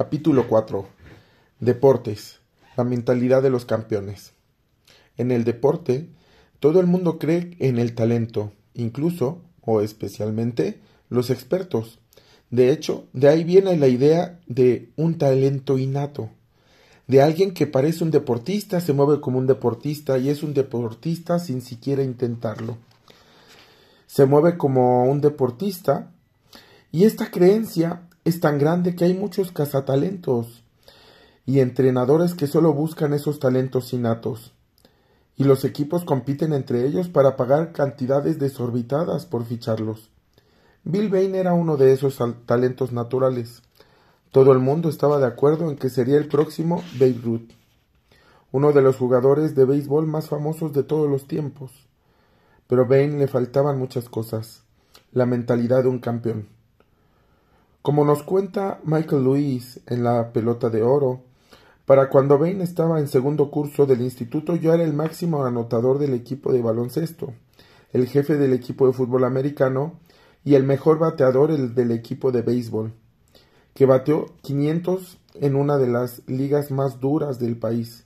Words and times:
Capítulo 0.00 0.48
4. 0.48 0.86
Deportes. 1.60 2.38
La 2.74 2.84
mentalidad 2.84 3.42
de 3.42 3.50
los 3.50 3.66
campeones. 3.66 4.32
En 5.18 5.30
el 5.30 5.44
deporte, 5.44 6.08
todo 6.58 6.80
el 6.80 6.86
mundo 6.86 7.18
cree 7.18 7.54
en 7.58 7.78
el 7.78 7.94
talento, 7.94 8.50
incluso, 8.72 9.42
o 9.60 9.82
especialmente, 9.82 10.80
los 11.10 11.28
expertos. 11.28 11.98
De 12.48 12.70
hecho, 12.70 13.08
de 13.12 13.28
ahí 13.28 13.44
viene 13.44 13.76
la 13.76 13.88
idea 13.88 14.40
de 14.46 14.90
un 14.96 15.18
talento 15.18 15.76
innato, 15.76 16.30
de 17.06 17.20
alguien 17.20 17.52
que 17.52 17.66
parece 17.66 18.02
un 18.02 18.10
deportista, 18.10 18.80
se 18.80 18.94
mueve 18.94 19.20
como 19.20 19.38
un 19.38 19.46
deportista 19.46 20.16
y 20.16 20.30
es 20.30 20.42
un 20.42 20.54
deportista 20.54 21.38
sin 21.38 21.60
siquiera 21.60 22.02
intentarlo. 22.02 22.78
Se 24.06 24.24
mueve 24.24 24.56
como 24.56 25.04
un 25.04 25.20
deportista 25.20 26.10
y 26.90 27.04
esta 27.04 27.30
creencia 27.30 28.06
es 28.24 28.40
tan 28.40 28.58
grande 28.58 28.94
que 28.94 29.04
hay 29.04 29.14
muchos 29.14 29.50
cazatalentos 29.50 30.62
y 31.46 31.60
entrenadores 31.60 32.34
que 32.34 32.46
solo 32.46 32.74
buscan 32.74 33.14
esos 33.14 33.40
talentos 33.40 33.92
innatos. 33.92 34.52
Y 35.36 35.44
los 35.44 35.64
equipos 35.64 36.04
compiten 36.04 36.52
entre 36.52 36.86
ellos 36.86 37.08
para 37.08 37.36
pagar 37.36 37.72
cantidades 37.72 38.38
desorbitadas 38.38 39.24
por 39.24 39.46
ficharlos. 39.46 40.10
Bill 40.84 41.08
Bain 41.08 41.34
era 41.34 41.54
uno 41.54 41.76
de 41.78 41.92
esos 41.92 42.18
talentos 42.44 42.92
naturales. 42.92 43.62
Todo 44.30 44.52
el 44.52 44.58
mundo 44.58 44.90
estaba 44.90 45.18
de 45.18 45.26
acuerdo 45.26 45.70
en 45.70 45.76
que 45.76 45.88
sería 45.88 46.18
el 46.18 46.28
próximo 46.28 46.82
Babe 46.98 47.20
Ruth, 47.22 47.50
uno 48.52 48.72
de 48.72 48.82
los 48.82 48.96
jugadores 48.96 49.54
de 49.54 49.64
béisbol 49.64 50.06
más 50.06 50.28
famosos 50.28 50.72
de 50.72 50.82
todos 50.82 51.08
los 51.08 51.26
tiempos. 51.26 51.72
Pero 52.66 52.82
a 52.82 52.84
Bain 52.84 53.18
le 53.18 53.28
faltaban 53.28 53.78
muchas 53.78 54.08
cosas. 54.08 54.62
La 55.10 55.26
mentalidad 55.26 55.82
de 55.82 55.88
un 55.88 55.98
campeón. 55.98 56.59
Como 57.82 58.04
nos 58.04 58.22
cuenta 58.22 58.78
Michael 58.84 59.24
Lewis 59.24 59.80
en 59.86 60.04
La 60.04 60.34
Pelota 60.34 60.68
de 60.68 60.82
Oro, 60.82 61.22
para 61.86 62.10
cuando 62.10 62.38
Bain 62.38 62.60
estaba 62.60 63.00
en 63.00 63.08
segundo 63.08 63.50
curso 63.50 63.86
del 63.86 64.02
instituto 64.02 64.54
yo 64.54 64.74
era 64.74 64.84
el 64.84 64.92
máximo 64.92 65.46
anotador 65.46 65.98
del 65.98 66.12
equipo 66.12 66.52
de 66.52 66.60
baloncesto, 66.60 67.32
el 67.94 68.06
jefe 68.06 68.36
del 68.36 68.52
equipo 68.52 68.86
de 68.86 68.92
fútbol 68.92 69.24
americano 69.24 69.94
y 70.44 70.56
el 70.56 70.64
mejor 70.64 70.98
bateador 70.98 71.56
del 71.56 71.90
equipo 71.90 72.32
de 72.32 72.42
béisbol, 72.42 72.92
que 73.72 73.86
bateó 73.86 74.26
500 74.42 75.18
en 75.36 75.56
una 75.56 75.78
de 75.78 75.88
las 75.88 76.20
ligas 76.26 76.70
más 76.70 77.00
duras 77.00 77.38
del 77.38 77.56
país. 77.56 78.04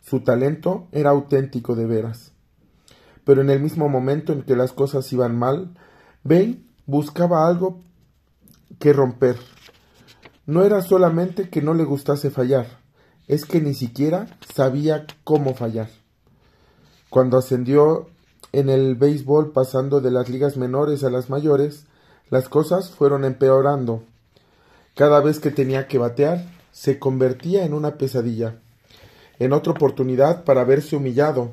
Su 0.00 0.20
talento 0.20 0.86
era 0.90 1.10
auténtico 1.10 1.76
de 1.76 1.84
veras. 1.84 2.32
Pero 3.24 3.42
en 3.42 3.50
el 3.50 3.60
mismo 3.60 3.90
momento 3.90 4.32
en 4.32 4.40
que 4.40 4.56
las 4.56 4.72
cosas 4.72 5.12
iban 5.12 5.38
mal, 5.38 5.74
Bain 6.24 6.66
buscaba 6.86 7.46
algo 7.46 7.78
que 8.78 8.92
romper. 8.92 9.36
No 10.46 10.64
era 10.64 10.82
solamente 10.82 11.48
que 11.48 11.62
no 11.62 11.74
le 11.74 11.84
gustase 11.84 12.30
fallar, 12.30 12.66
es 13.28 13.44
que 13.44 13.60
ni 13.60 13.74
siquiera 13.74 14.38
sabía 14.54 15.06
cómo 15.24 15.54
fallar. 15.54 15.88
Cuando 17.10 17.38
ascendió 17.38 18.08
en 18.52 18.68
el 18.68 18.96
béisbol 18.96 19.52
pasando 19.52 20.00
de 20.00 20.10
las 20.10 20.28
ligas 20.28 20.56
menores 20.56 21.04
a 21.04 21.10
las 21.10 21.30
mayores, 21.30 21.86
las 22.30 22.48
cosas 22.48 22.90
fueron 22.90 23.24
empeorando. 23.24 24.02
Cada 24.94 25.20
vez 25.20 25.38
que 25.38 25.50
tenía 25.50 25.86
que 25.88 25.98
batear, 25.98 26.44
se 26.70 26.98
convertía 26.98 27.64
en 27.64 27.74
una 27.74 27.98
pesadilla, 27.98 28.60
en 29.38 29.52
otra 29.52 29.72
oportunidad 29.72 30.44
para 30.44 30.64
verse 30.64 30.96
humillado, 30.96 31.52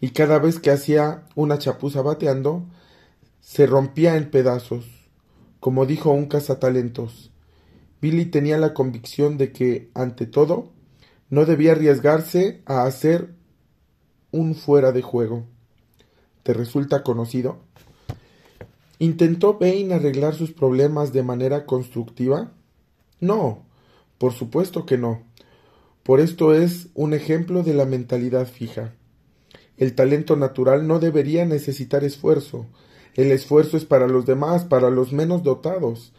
y 0.00 0.10
cada 0.10 0.38
vez 0.38 0.58
que 0.58 0.70
hacía 0.70 1.24
una 1.34 1.58
chapuza 1.58 2.02
bateando, 2.02 2.64
se 3.40 3.66
rompía 3.66 4.16
en 4.16 4.30
pedazos. 4.30 5.01
Como 5.62 5.86
dijo 5.86 6.10
un 6.10 6.26
cazatalentos, 6.26 7.30
Billy 8.00 8.24
tenía 8.24 8.58
la 8.58 8.74
convicción 8.74 9.38
de 9.38 9.52
que, 9.52 9.92
ante 9.94 10.26
todo, 10.26 10.72
no 11.30 11.44
debía 11.46 11.70
arriesgarse 11.70 12.62
a 12.66 12.82
hacer 12.82 13.32
un 14.32 14.56
fuera 14.56 14.90
de 14.90 15.02
juego. 15.02 15.46
¿Te 16.42 16.52
resulta 16.52 17.04
conocido? 17.04 17.60
¿Intentó 18.98 19.56
Bain 19.60 19.92
arreglar 19.92 20.34
sus 20.34 20.50
problemas 20.50 21.12
de 21.12 21.22
manera 21.22 21.64
constructiva? 21.64 22.50
No, 23.20 23.62
por 24.18 24.32
supuesto 24.32 24.84
que 24.84 24.98
no. 24.98 25.22
Por 26.02 26.18
esto 26.18 26.54
es 26.54 26.88
un 26.94 27.14
ejemplo 27.14 27.62
de 27.62 27.74
la 27.74 27.84
mentalidad 27.84 28.48
fija. 28.48 28.94
El 29.76 29.94
talento 29.94 30.34
natural 30.34 30.88
no 30.88 30.98
debería 30.98 31.46
necesitar 31.46 32.02
esfuerzo, 32.02 32.66
el 33.14 33.30
esfuerzo 33.30 33.76
es 33.76 33.84
para 33.84 34.06
los 34.08 34.24
demás, 34.26 34.64
para 34.64 34.90
los 34.90 35.12
menos 35.12 35.42
dotados. 35.42 36.12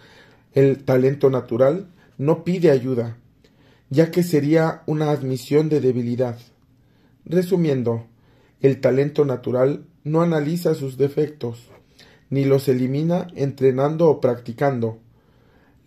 El 0.54 0.84
talento 0.84 1.30
natural 1.30 1.88
no 2.18 2.44
pide 2.44 2.70
ayuda, 2.70 3.18
ya 3.90 4.12
que 4.12 4.24
sería 4.24 4.84
una 4.86 5.10
admisión 5.10 5.70
de 5.70 5.82
debilidad. 5.82 6.38
Resumiendo, 7.26 8.06
el 8.62 8.80
talento 8.80 9.26
natural 9.26 9.86
no 10.04 10.22
analiza 10.22 10.76
sus 10.76 10.98
defectos, 10.98 11.70
ni 12.30 12.46
los 12.46 12.68
elimina 12.68 13.28
entrenando 13.36 14.10
o 14.10 14.22
practicando. 14.22 15.00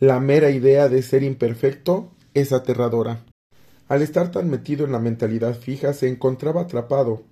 La 0.01 0.21
mera 0.21 0.51
idea 0.51 0.89
de 0.89 1.03
ser 1.03 1.23
imperfecto 1.23 2.11
es 2.35 2.53
aterradora. 2.53 3.25
Al 3.89 4.03
estar 4.03 4.31
tan 4.31 4.51
metido 4.51 4.85
en 4.85 4.93
la 4.93 4.99
mentalidad 4.99 5.55
fija, 5.55 5.93
se 5.93 6.09
encontraba 6.09 6.63
atrapado, 6.63 7.23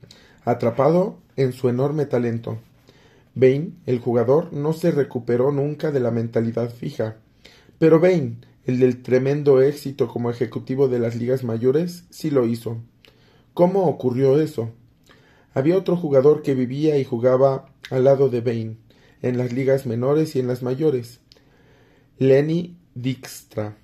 atrapado 0.44 1.18
en 1.36 1.52
su 1.52 1.68
enorme 1.68 2.06
talento. 2.06 2.58
Bain, 3.36 3.80
el 3.86 3.98
jugador, 3.98 4.52
no 4.52 4.72
se 4.72 4.92
recuperó 4.92 5.50
nunca 5.50 5.90
de 5.90 5.98
la 5.98 6.12
mentalidad 6.12 6.70
fija. 6.70 7.16
Pero 7.78 7.98
Bain, 7.98 8.46
el 8.64 8.78
del 8.78 9.02
tremendo 9.02 9.60
éxito 9.60 10.06
como 10.06 10.30
ejecutivo 10.30 10.86
de 10.86 11.00
las 11.00 11.16
ligas 11.16 11.42
mayores, 11.42 12.04
sí 12.10 12.30
lo 12.30 12.46
hizo. 12.46 12.78
¿Cómo 13.52 13.86
ocurrió 13.86 14.40
eso? 14.40 14.70
Había 15.52 15.76
otro 15.76 15.96
jugador 15.96 16.42
que 16.42 16.54
vivía 16.54 16.96
y 16.96 17.04
jugaba 17.04 17.66
al 17.90 18.04
lado 18.04 18.28
de 18.28 18.40
Bain, 18.40 18.78
en 19.20 19.36
las 19.36 19.52
ligas 19.52 19.84
menores 19.84 20.36
y 20.36 20.40
en 20.40 20.46
las 20.46 20.62
mayores. 20.62 21.18
Lenny 22.18 22.76
Dijkstra, 22.94 23.76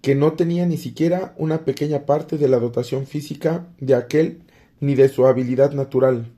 que 0.00 0.14
no 0.14 0.32
tenía 0.32 0.64
ni 0.64 0.78
siquiera 0.78 1.34
una 1.36 1.66
pequeña 1.66 2.06
parte 2.06 2.38
de 2.38 2.48
la 2.48 2.58
dotación 2.58 3.06
física 3.06 3.68
de 3.78 3.94
aquel 3.94 4.42
ni 4.80 4.94
de 4.94 5.10
su 5.10 5.26
habilidad 5.26 5.72
natural 5.72 6.32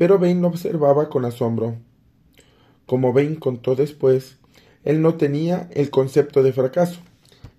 pero 0.00 0.18
Bain 0.18 0.40
lo 0.40 0.48
observaba 0.48 1.10
con 1.10 1.26
asombro. 1.26 1.76
Como 2.86 3.12
Bain 3.12 3.34
contó 3.34 3.74
después, 3.76 4.38
él 4.82 5.02
no 5.02 5.16
tenía 5.16 5.68
el 5.74 5.90
concepto 5.90 6.42
de 6.42 6.54
fracaso, 6.54 7.00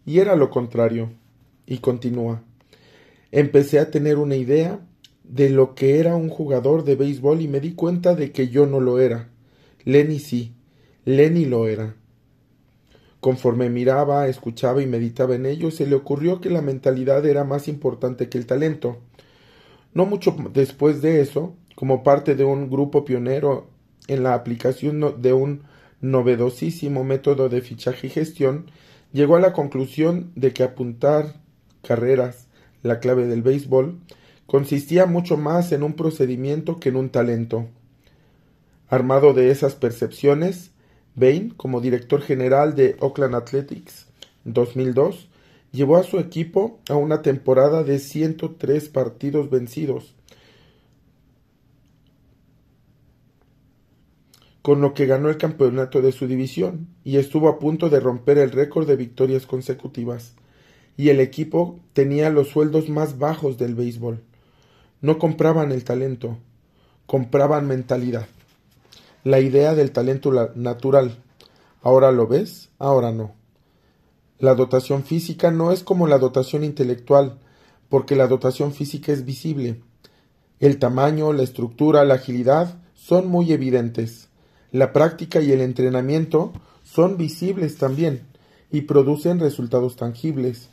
y 0.08 0.18
era 0.18 0.36
lo 0.36 0.50
contrario. 0.50 1.12
Y 1.68 1.78
continúa. 1.78 2.42
Empecé 3.32 3.78
a 3.78 3.92
tener 3.92 4.18
una 4.18 4.38
idea 4.38 4.80
de 5.24 5.52
lo 5.52 5.76
que 5.76 6.00
era 6.00 6.16
un 6.16 6.30
jugador 6.30 6.84
de 6.84 6.96
béisbol 6.96 7.42
y 7.42 7.48
me 7.48 7.60
di 7.60 7.74
cuenta 7.74 8.16
de 8.16 8.32
que 8.32 8.48
yo 8.48 8.66
no 8.66 8.80
lo 8.80 9.00
era. 9.00 9.30
Lenny 9.86 10.18
sí, 10.18 10.56
Lenny 11.06 11.46
lo 11.46 11.68
era. 11.68 11.96
Conforme 13.20 13.70
miraba, 13.70 14.28
escuchaba 14.28 14.82
y 14.82 14.88
meditaba 14.88 15.36
en 15.36 15.46
ello, 15.46 15.70
se 15.70 15.86
le 15.86 15.94
ocurrió 15.94 16.42
que 16.42 16.50
la 16.50 16.64
mentalidad 16.64 17.24
era 17.24 17.44
más 17.44 17.68
importante 17.68 18.30
que 18.30 18.40
el 18.40 18.48
talento. 18.48 18.98
No 19.94 20.08
mucho 20.08 20.36
después 20.52 21.04
de 21.04 21.22
eso, 21.22 21.56
como 21.82 22.04
parte 22.04 22.36
de 22.36 22.44
un 22.44 22.70
grupo 22.70 23.06
pionero 23.06 23.66
en 24.06 24.22
la 24.22 24.36
aplicación 24.36 25.20
de 25.20 25.34
un 25.34 25.64
novedosísimo 26.00 27.04
método 27.04 27.50
de 27.50 27.62
fichaje 27.62 28.06
y 28.06 28.10
gestión, 28.12 28.70
llegó 29.12 29.36
a 29.36 29.40
la 29.40 29.52
conclusión 29.52 30.32
de 30.36 30.54
que 30.54 30.62
apuntar 30.62 31.42
carreras, 31.82 32.46
la 32.84 33.00
clave 33.00 33.26
del 33.26 33.42
béisbol, 33.42 33.98
consistía 34.46 35.08
mucho 35.08 35.38
más 35.38 35.72
en 35.72 35.82
un 35.82 35.94
procedimiento 35.94 36.80
que 36.80 36.90
en 36.90 36.98
un 36.98 37.10
talento. 37.10 37.66
Armado 38.88 39.34
de 39.34 39.50
esas 39.50 39.74
percepciones, 39.74 40.70
Bain, 41.16 41.50
como 41.50 41.82
director 41.82 42.22
general 42.22 42.76
de 42.76 42.96
Oakland 43.00 43.34
Athletics 43.34 44.06
2002, 44.46 45.30
llevó 45.72 45.98
a 45.98 46.04
su 46.04 46.20
equipo 46.20 46.80
a 46.90 46.96
una 46.96 47.24
temporada 47.24 47.84
de 47.84 47.98
103 47.98 48.90
partidos 48.90 49.50
vencidos, 49.50 50.14
con 54.62 54.82
lo 54.82 54.94
que 54.94 55.06
ganó 55.06 55.30
el 55.30 55.38
campeonato 55.38 56.02
de 56.02 56.12
su 56.12 56.28
división 56.28 56.88
y 57.04 57.18
estuvo 57.18 57.50
a 57.50 57.58
punto 57.58 57.90
de 57.90 58.00
romper 58.00 58.38
el 58.38 58.52
récord 58.52 58.88
de 58.88 58.96
victorias 58.96 59.46
consecutivas. 59.46 60.36
Y 60.98 61.10
el 61.10 61.20
equipo 61.20 61.80
tenía 61.94 62.30
los 62.30 62.50
sueldos 62.50 62.90
más 62.90 63.18
bajos 63.18 63.58
del 63.58 63.76
béisbol. 63.76 64.22
No 65.02 65.18
compraban 65.18 65.72
el 65.72 65.84
talento, 65.84 66.38
compraban 67.08 67.68
mentalidad. 67.68 68.28
La 69.24 69.40
idea 69.40 69.74
del 69.74 69.92
talento 69.92 70.32
natural. 70.56 71.24
Ahora 71.82 72.12
lo 72.12 72.28
ves, 72.28 72.70
ahora 72.78 73.12
no. 73.12 73.34
La 74.38 74.56
dotación 74.56 75.04
física 75.04 75.52
no 75.52 75.72
es 75.72 75.84
como 75.84 76.08
la 76.08 76.18
dotación 76.18 76.64
intelectual, 76.64 77.40
porque 77.90 78.16
la 78.16 78.28
dotación 78.28 78.74
física 78.74 79.12
es 79.12 79.26
visible. 79.26 79.82
El 80.60 80.80
tamaño, 80.80 81.34
la 81.34 81.44
estructura, 81.44 82.06
la 82.06 82.16
agilidad 82.16 82.80
son 82.94 83.28
muy 83.28 83.52
evidentes. 83.54 84.31
La 84.72 84.94
práctica 84.94 85.42
y 85.42 85.52
el 85.52 85.62
entrenamiento 85.62 86.54
son 86.84 87.18
visibles 87.18 87.78
también, 87.78 88.22
y 88.72 88.82
producen 88.82 89.40
resultados 89.40 89.98
tangibles. 89.98 90.70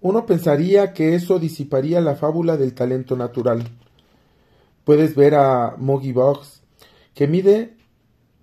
Uno 0.00 0.26
pensaría 0.26 0.92
que 0.92 1.14
eso 1.14 1.38
disiparía 1.38 2.00
la 2.02 2.16
fábula 2.16 2.58
del 2.58 2.74
talento 2.74 3.16
natural. 3.16 3.64
Puedes 4.84 5.14
ver 5.14 5.34
a 5.34 5.76
Moggy 5.78 6.12
Box, 6.12 6.60
que 7.14 7.26
mide 7.26 7.74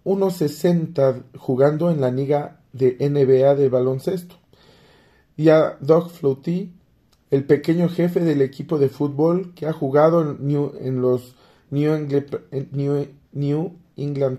unos 0.03 0.37
60 0.37 1.25
jugando 1.37 1.91
en 1.91 2.01
la 2.01 2.09
liga 2.09 2.61
de 2.73 2.97
NBA 2.99 3.53
de 3.53 3.69
baloncesto, 3.69 4.35
y 5.37 5.49
a 5.49 5.77
Doug 5.79 6.09
Flutie, 6.09 6.71
el 7.29 7.45
pequeño 7.45 7.87
jefe 7.87 8.21
del 8.21 8.41
equipo 8.41 8.79
de 8.79 8.89
fútbol 8.89 9.53
que 9.53 9.67
ha 9.67 9.73
jugado 9.73 10.21
en, 10.21 11.01
los 11.01 11.35
New 11.69 11.93
England, 11.93 12.41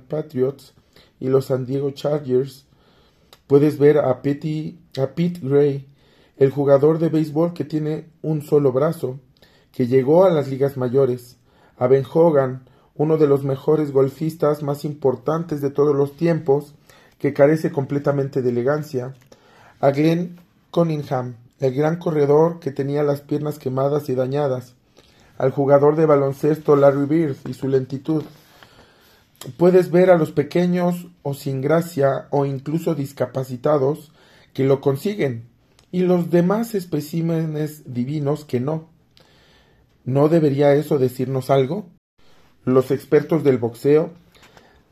Patriots 0.08 0.74
y 1.20 1.28
los 1.28 1.46
San 1.46 1.66
Diego 1.66 1.90
Chargers. 1.90 2.66
Puedes 3.46 3.78
ver 3.78 3.98
a, 3.98 4.10
a 4.10 4.22
Pete 4.22 4.76
Gray, 5.42 5.86
el 6.36 6.50
jugador 6.50 6.98
de 6.98 7.08
béisbol 7.08 7.52
que 7.52 7.64
tiene 7.64 8.06
un 8.22 8.42
solo 8.42 8.72
brazo, 8.72 9.20
que 9.70 9.86
llegó 9.86 10.24
a 10.24 10.30
las 10.30 10.48
ligas 10.48 10.76
mayores, 10.76 11.36
a 11.76 11.86
Ben 11.86 12.04
Hogan, 12.12 12.64
uno 12.94 13.16
de 13.16 13.26
los 13.26 13.44
mejores 13.44 13.92
golfistas 13.92 14.62
más 14.62 14.84
importantes 14.84 15.60
de 15.60 15.70
todos 15.70 15.94
los 15.94 16.16
tiempos, 16.16 16.74
que 17.18 17.32
carece 17.32 17.70
completamente 17.70 18.42
de 18.42 18.50
elegancia, 18.50 19.14
a 19.80 19.90
Glenn 19.90 20.40
Cunningham, 20.70 21.36
el 21.60 21.74
gran 21.74 21.96
corredor 21.96 22.58
que 22.58 22.72
tenía 22.72 23.02
las 23.02 23.20
piernas 23.20 23.58
quemadas 23.58 24.08
y 24.08 24.14
dañadas, 24.14 24.74
al 25.38 25.52
jugador 25.52 25.96
de 25.96 26.06
baloncesto 26.06 26.76
Larry 26.76 27.06
Bird 27.06 27.36
y 27.48 27.54
su 27.54 27.68
lentitud. 27.68 28.24
Puedes 29.56 29.90
ver 29.90 30.10
a 30.10 30.16
los 30.16 30.30
pequeños 30.30 31.08
o 31.22 31.34
sin 31.34 31.60
gracia 31.60 32.28
o 32.30 32.46
incluso 32.46 32.94
discapacitados 32.94 34.12
que 34.52 34.64
lo 34.64 34.80
consiguen 34.80 35.48
y 35.90 36.02
los 36.02 36.30
demás 36.30 36.74
especímenes 36.76 37.82
divinos 37.92 38.44
que 38.44 38.60
no. 38.60 38.88
¿No 40.04 40.28
debería 40.28 40.74
eso 40.74 40.98
decirnos 40.98 41.50
algo? 41.50 41.86
Los 42.64 42.92
expertos 42.92 43.42
del 43.42 43.58
boxeo 43.58 44.10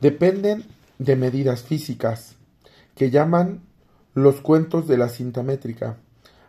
dependen 0.01 0.65
de 0.99 1.15
medidas 1.15 1.63
físicas 1.63 2.35
que 2.95 3.09
llaman 3.09 3.61
los 4.13 4.41
cuentos 4.41 4.87
de 4.87 4.97
la 4.97 5.07
cinta 5.07 5.43
métrica 5.43 5.97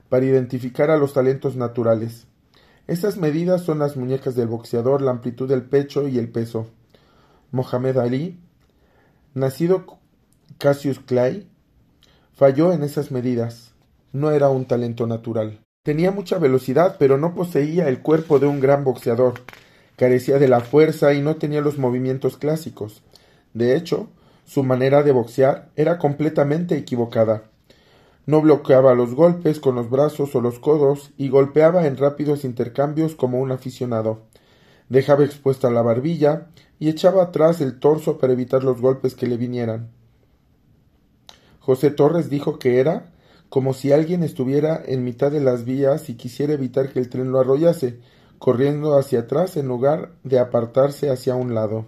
para 0.09 0.27
identificar 0.27 0.91
a 0.91 0.97
los 0.97 1.13
talentos 1.13 1.55
naturales. 1.55 2.27
Estas 2.89 3.17
medidas 3.17 3.63
son 3.63 3.79
las 3.79 3.97
muñecas 3.97 4.35
del 4.35 4.49
boxeador, 4.49 5.03
la 5.03 5.13
amplitud 5.13 5.49
del 5.49 5.63
pecho 5.63 6.09
y 6.09 6.19
el 6.19 6.29
peso. 6.29 6.67
Mohamed 7.53 7.99
Ali, 7.99 8.41
nacido 9.35 9.87
Cassius 10.59 10.99
Clay, 10.99 11.49
falló 12.35 12.73
en 12.73 12.83
esas 12.83 13.13
medidas 13.13 13.73
no 14.13 14.31
era 14.31 14.51
un 14.51 14.67
talento 14.67 15.07
natural. 15.07 15.61
Tenía 15.83 16.11
mucha 16.11 16.39
velocidad, 16.39 16.97
pero 16.99 17.17
no 17.17 17.35
poseía 17.35 17.89
el 17.89 18.01
cuerpo 18.01 18.39
de 18.39 18.47
un 18.47 18.61
gran 18.61 18.85
boxeador. 18.85 19.35
Carecía 19.97 20.39
de 20.39 20.49
la 20.49 20.61
fuerza 20.61 21.15
y 21.15 21.23
no 21.23 21.37
tenía 21.37 21.61
los 21.61 21.79
movimientos 21.79 22.37
clásicos. 22.37 23.03
De 23.55 23.75
hecho, 23.75 24.09
su 24.45 24.63
manera 24.63 25.03
de 25.03 25.13
boxear 25.13 25.71
era 25.77 25.99
completamente 25.99 26.77
equivocada. 26.77 27.45
No 28.27 28.41
bloqueaba 28.41 28.95
los 28.95 29.15
golpes 29.15 29.59
con 29.59 29.75
los 29.75 29.91
brazos 29.91 30.35
o 30.35 30.41
los 30.41 30.59
codos 30.61 31.11
y 31.17 31.29
golpeaba 31.29 31.87
en 31.87 31.97
rápidos 31.97 32.45
intercambios 32.45 33.15
como 33.15 33.41
un 33.41 33.51
aficionado. 33.51 34.21
Dejaba 34.89 35.25
expuesta 35.25 35.71
la 35.71 35.83
barbilla 35.83 36.49
y 36.83 36.89
echaba 36.89 37.23
atrás 37.23 37.61
el 37.61 37.79
torso 37.79 38.19
para 38.19 38.33
evitar 38.33 38.65
los 38.65 38.81
golpes 38.81 39.15
que 39.15 39.29
le 39.29 39.37
vinieran. 39.37 39.93
José 41.61 41.93
Torres 41.93 42.29
dijo 42.29 42.59
que 42.59 42.81
era 42.81 43.13
como 43.49 43.73
si 43.73 43.93
alguien 43.93 44.25
estuviera 44.25 44.83
en 44.85 45.05
mitad 45.05 45.31
de 45.31 45.39
las 45.39 45.65
vías 45.65 46.09
y 46.09 46.17
quisiera 46.17 46.55
evitar 46.55 46.93
que 46.93 46.99
el 46.99 47.09
tren 47.09 47.31
lo 47.31 47.39
arrollase, 47.39 48.01
corriendo 48.41 48.99
hacia 48.99 49.21
atrás 49.21 49.57
en 49.57 49.69
lugar 49.69 50.11
de 50.25 50.41
apartarse 50.41 51.09
hacia 51.09 51.37
un 51.37 51.55
lado. 51.55 51.87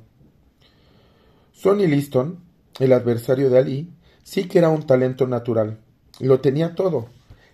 Sonny 1.53 1.89
Liston, 1.89 2.39
el 2.79 2.93
adversario 2.93 3.51
de 3.51 3.59
Ali, 3.59 3.93
sí 4.23 4.47
que 4.47 4.59
era 4.59 4.69
un 4.69 4.87
talento 4.87 5.27
natural. 5.27 5.81
Lo 6.21 6.39
tenía 6.39 6.77
todo. 6.77 7.09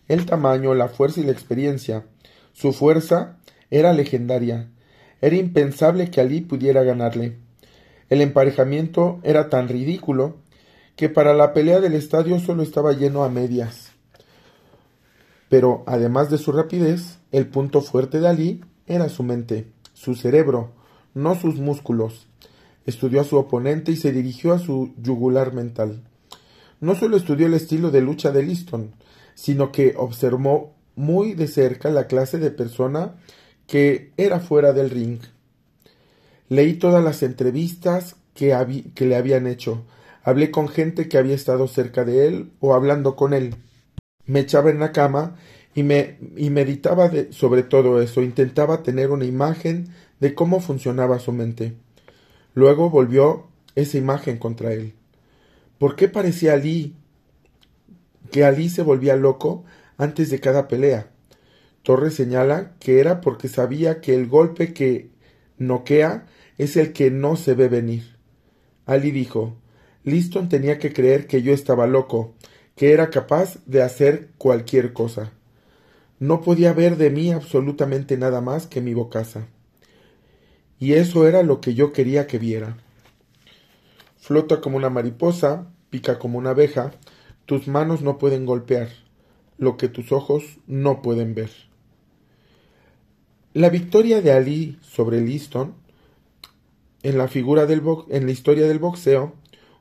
El 0.09 0.27
tamaño, 0.27 0.75
la 0.75 0.89
fuerza 0.89 1.21
y 1.21 1.23
la 1.23 1.33
experiencia. 1.33 2.05
Su 2.53 2.75
fuerza 2.75 3.39
era 3.71 3.95
legendaria. 3.95 4.69
Era 5.21 5.37
impensable 5.37 6.11
que 6.11 6.21
Ali 6.21 6.41
pudiera 6.41 6.83
ganarle. 6.83 7.37
El 8.09 8.23
emparejamiento 8.23 9.21
era 9.23 9.49
tan 9.49 9.69
ridículo 9.69 10.37
que 10.97 11.09
para 11.09 11.35
la 11.35 11.53
pelea 11.53 11.81
del 11.81 11.95
estadio 11.95 12.39
solo 12.41 12.63
estaba 12.63 12.93
lleno 12.93 13.25
a 13.25 13.29
medias. 13.29 13.93
Pero 15.49 15.83
además 15.87 16.31
de 16.31 16.39
su 16.39 16.53
rapidez, 16.53 17.19
el 17.33 17.47
punto 17.47 17.81
fuerte 17.81 18.21
de 18.21 18.29
Ali 18.29 18.65
era 18.87 19.09
su 19.09 19.23
mente, 19.23 19.67
su 19.95 20.15
cerebro, 20.15 20.73
no 21.15 21.35
sus 21.35 21.57
músculos. 21.57 22.27
Estudió 22.87 23.21
a 23.21 23.25
su 23.25 23.37
oponente 23.37 23.93
y 23.93 23.97
se 23.97 24.13
dirigió 24.13 24.53
a 24.53 24.59
su 24.59 24.93
yugular 25.01 25.53
mental. 25.53 26.03
No 26.81 26.95
solo 26.95 27.17
estudió 27.17 27.47
el 27.47 27.55
estilo 27.55 27.91
de 27.91 28.01
lucha 28.01 28.33
de 28.33 28.43
Liston, 28.43 28.95
sino 29.35 29.71
que 29.71 29.95
observó 29.97 30.75
muy 30.97 31.35
de 31.35 31.47
cerca 31.47 31.91
la 31.91 32.07
clase 32.07 32.39
de 32.39 32.51
persona 32.51 33.17
que 33.71 34.11
era 34.17 34.41
fuera 34.41 34.73
del 34.73 34.91
ring. 34.91 35.21
Leí 36.49 36.75
todas 36.75 37.05
las 37.05 37.23
entrevistas 37.23 38.17
que, 38.35 38.53
le 39.07 39.17
habían 39.17 39.47
hecho. 39.47 39.85
Hablé 40.25 40.51
con 40.51 40.67
gente 40.67 41.09
que 41.09 41.19
había 41.19 41.37
estado 41.37 41.69
cerca 41.69 42.05
de 42.05 42.27
él 42.27 42.51
o 42.59 42.75
hablando 42.75 43.15
con 43.15 43.33
él 43.33 43.55
me 44.27 44.41
echaba 44.41 44.71
en 44.71 44.81
la 44.81 44.91
cama 44.91 45.37
y, 45.73 45.85
me, 45.85 46.19
meditaba 46.51 47.11
sobre 47.31 47.63
todo 47.63 48.03
eso, 48.03 48.23
intentaba 48.23 48.83
tener 48.83 49.11
una 49.11 49.25
imagen 49.25 49.89
de 50.19 50.35
cómo 50.35 50.61
funcionaba 50.61 51.21
su 51.21 51.31
mente. 51.31 51.75
Luego 52.55 52.91
volvió 52.91 53.47
esa 53.77 53.99
imagen 53.99 54.39
contra 54.39 54.73
él. 54.73 54.95
¿Por 55.79 55.95
qué 55.95 56.09
parecía 56.09 56.55
Ali 56.55 56.97
que 58.33 58.45
Ali 58.45 58.69
se 58.69 58.83
volvía 58.83 59.15
loco 59.15 59.65
antes 59.97 60.29
de 60.31 60.41
cada 60.41 60.67
pelea? 60.67 61.11
Torres 61.83 62.15
señala 62.15 62.75
que 62.79 63.01
era 63.01 63.21
porque 63.21 63.49
sabía 63.49 64.01
que 64.01 64.15
el 64.15 64.29
golpe 64.29 64.73
que 64.75 65.11
noquea 65.59 66.27
es 66.59 66.77
el 66.77 66.93
que 66.93 67.11
no 67.11 67.37
se 67.37 67.55
ve 67.55 67.69
venir. 67.69 68.17
Ali 68.87 69.11
dijo 69.11 69.57
Liston 70.05 70.49
tenía 70.49 70.79
que 70.79 70.93
creer 70.93 71.27
que 71.27 71.43
yo 71.43 71.53
estaba 71.53 71.87
loco, 71.87 72.35
que 72.75 72.93
era 72.93 73.11
capaz 73.11 73.59
de 73.67 73.83
hacer 73.83 74.31
cualquier 74.39 74.93
cosa. 74.93 75.33
No 76.19 76.41
podía 76.41 76.73
ver 76.73 76.97
de 76.97 77.11
mí 77.11 77.33
absolutamente 77.33 78.17
nada 78.17 78.41
más 78.41 78.67
que 78.67 78.81
mi 78.81 78.95
bocaza. 78.95 79.47
Y 80.79 80.95
eso 80.95 81.29
era 81.29 81.43
lo 81.43 81.61
que 81.61 81.75
yo 81.75 81.93
quería 81.93 82.27
que 82.27 82.39
viera. 82.39 82.77
Flota 84.19 84.61
como 84.61 84.79
una 84.79 84.91
mariposa, 84.91 85.67
pica 85.91 86.19
como 86.19 86.39
una 86.39 86.51
abeja, 86.51 86.93
tus 87.45 87.69
manos 87.69 88.01
no 88.01 88.17
pueden 88.17 88.47
golpear 88.47 88.89
lo 89.59 89.77
que 89.77 89.89
tus 89.89 90.13
ojos 90.13 90.59
no 90.67 91.03
pueden 91.03 91.35
ver. 91.35 91.51
La 93.53 93.69
victoria 93.69 94.23
de 94.23 94.31
Ali 94.31 94.79
sobre 94.81 95.21
Liston 95.21 95.75
en 97.03 97.19
la 97.19 97.27
figura 97.27 97.67
del 97.67 97.83
en 98.09 98.27
la 98.27 98.31
historia 98.31 98.69
del 98.69 98.79
boxeo, 98.79 99.35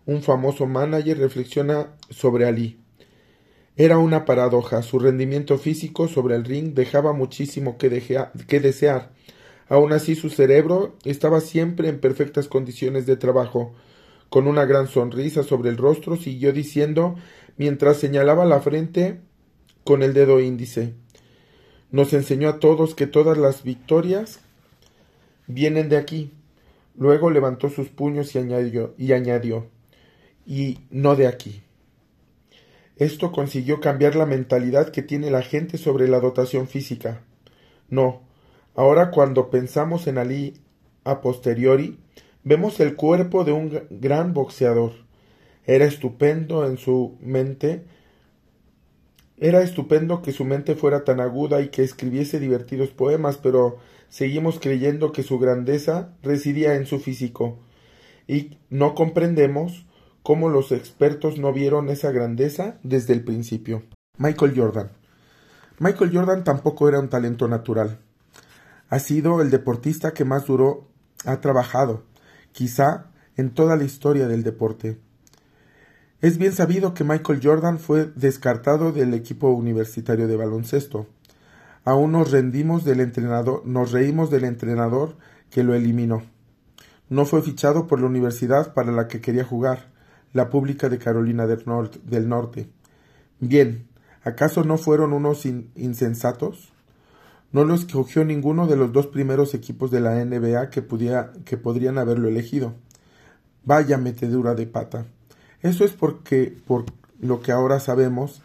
un 0.07 0.23
famoso 0.23 0.65
manager 0.65 1.19
reflexiona 1.19 1.93
sobre 2.09 2.47
Ali. 2.47 2.79
Era 3.75 3.99
una 3.99 4.25
paradoja. 4.25 4.81
Su 4.81 4.97
rendimiento 4.97 5.59
físico 5.59 6.07
sobre 6.07 6.35
el 6.35 6.45
ring 6.45 6.73
dejaba 6.73 7.13
muchísimo 7.13 7.77
que, 7.77 8.01
que 8.47 8.59
desear. 8.59 9.11
Aun 9.67 9.93
así 9.93 10.15
su 10.15 10.31
cerebro 10.31 10.95
estaba 11.05 11.39
siempre 11.39 11.89
en 11.89 11.99
perfectas 11.99 12.47
condiciones 12.47 13.05
de 13.05 13.17
trabajo. 13.17 13.75
Con 14.29 14.47
una 14.47 14.65
gran 14.65 14.88
sonrisa 14.88 15.43
sobre 15.43 15.69
el 15.69 15.77
rostro 15.77 16.15
siguió 16.15 16.53
diciendo 16.53 17.17
mientras 17.57 17.97
señalaba 17.97 18.45
la 18.45 18.61
frente 18.61 19.21
con 19.83 20.01
el 20.01 20.15
dedo 20.15 20.39
índice. 20.39 20.95
Nos 21.91 22.13
enseñó 22.13 22.50
a 22.50 22.60
todos 22.60 22.96
que 22.96 23.08
todas 23.08 23.38
las 23.38 23.63
victorias 23.63 24.39
vienen 25.48 25.89
de 25.89 25.98
aquí. 25.98 26.31
Luego 26.96 27.31
levantó 27.31 27.69
sus 27.69 27.89
puños 27.89 28.36
y 28.36 28.39
añadió, 28.39 28.93
y 28.98 29.13
añadió, 29.13 29.67
y 30.46 30.79
no 30.91 31.15
de 31.15 31.27
aquí. 31.27 31.63
Esto 32.98 33.31
consiguió 33.31 33.79
cambiar 33.79 34.15
la 34.15 34.25
mentalidad 34.25 34.89
que 34.89 35.01
tiene 35.01 35.31
la 35.31 35.41
gente 35.41 35.77
sobre 35.77 36.10
la 36.10 36.19
dotación 36.19 36.67
física. 36.67 37.22
No, 37.89 38.22
ahora 38.75 39.10
cuando 39.10 39.50
pensamos 39.50 40.05
en 40.08 40.17
Ali 40.17 40.55
a 41.05 41.22
posteriori, 41.22 41.98
vemos 42.43 42.79
el 42.81 42.96
cuerpo 42.96 43.46
de 43.46 43.53
un 43.53 43.84
gran 43.89 44.34
boxeador. 44.34 44.91
Era 45.65 45.86
estupendo 45.86 46.65
en 46.67 46.77
su 46.77 47.17
mente, 47.22 47.84
era 49.39 49.62
estupendo 49.62 50.22
que 50.22 50.31
su 50.31 50.43
mente 50.46 50.75
fuera 50.75 51.03
tan 51.03 51.19
aguda 51.19 51.62
y 51.62 51.69
que 51.69 51.84
escribiese 51.84 52.39
divertidos 52.39 52.89
poemas, 52.89 53.38
pero 53.38 53.77
seguimos 54.10 54.60
creyendo 54.60 55.12
que 55.12 55.24
su 55.24 55.39
grandeza 55.39 56.13
residía 56.22 56.75
en 56.75 56.86
su 56.86 57.00
físico, 57.00 57.60
y 58.27 58.58
no 58.69 58.96
comprendemos 58.96 59.86
cómo 60.24 60.50
los 60.50 60.72
expertos 60.72 61.39
no 61.39 61.53
vieron 61.53 61.89
esa 61.89 62.12
grandeza 62.12 62.77
desde 62.84 63.13
el 63.13 63.24
principio. 63.24 63.84
Michael 64.17 64.53
Jordan. 64.55 64.91
Michael 65.79 66.12
Jordan 66.13 66.43
tampoco 66.43 66.89
era 66.89 67.00
un 67.00 67.10
talento 67.10 67.48
natural. 67.48 68.00
Ha 68.89 69.00
sido 69.00 69.41
el 69.41 69.50
deportista 69.50 70.13
que 70.13 70.25
más 70.25 70.46
duró 70.46 70.88
ha 71.25 71.39
trabajado, 71.41 72.03
quizá 72.51 73.08
en 73.38 73.51
toda 73.51 73.77
la 73.77 73.86
historia 73.86 74.27
del 74.27 74.43
deporte. 74.43 75.00
Es 76.21 76.38
bien 76.38 76.51
sabido 76.51 76.93
que 76.93 77.05
Michael 77.05 77.39
Jordan 77.41 77.79
fue 77.79 78.11
descartado 78.13 78.91
del 78.91 79.13
equipo 79.13 79.51
universitario 79.51 80.27
de 80.27 80.35
baloncesto. 80.35 81.07
Aún 81.85 82.11
nos 82.11 82.31
rendimos 82.31 82.83
del 82.83 82.99
entrenador, 82.99 83.65
nos 83.65 83.93
reímos 83.93 84.29
del 84.29 84.43
entrenador 84.43 85.15
que 85.49 85.63
lo 85.63 85.73
eliminó. 85.75 86.23
No 87.07 87.25
fue 87.25 87.41
fichado 87.41 87.88
por 87.88 88.01
la 88.01 88.07
universidad 88.07 88.73
para 88.73 88.91
la 88.91 89.07
que 89.07 89.21
quería 89.21 89.45
jugar, 89.45 89.91
la 90.33 90.49
pública 90.49 90.89
de 90.89 90.99
Carolina 90.99 91.47
del, 91.47 92.27
Norte. 92.27 92.69
Bien, 93.39 93.88
¿acaso 94.21 94.65
no 94.65 94.77
fueron 94.77 95.13
unos 95.13 95.45
insensatos? 95.45 96.73
No 97.53 97.63
lo 97.63 97.73
escogió 97.73 98.25
ninguno 98.25 98.67
de 98.67 98.75
los 98.75 98.91
dos 98.91 99.07
primeros 99.07 99.53
equipos 99.53 99.89
de 99.89 100.01
la 100.01 100.23
NBA 100.25 100.69
que, 100.69 100.85
que 101.45 101.57
podrían 101.57 101.97
haberlo 101.97 102.27
elegido. 102.27 102.75
Vaya 103.63 103.97
metedura 103.97 104.53
de 104.53 104.67
pata. 104.67 105.05
Eso 105.61 105.83
es 105.83 105.91
porque, 105.91 106.55
por 106.65 106.85
lo 107.19 107.41
que 107.41 107.51
ahora 107.51 107.79
sabemos, 107.79 108.41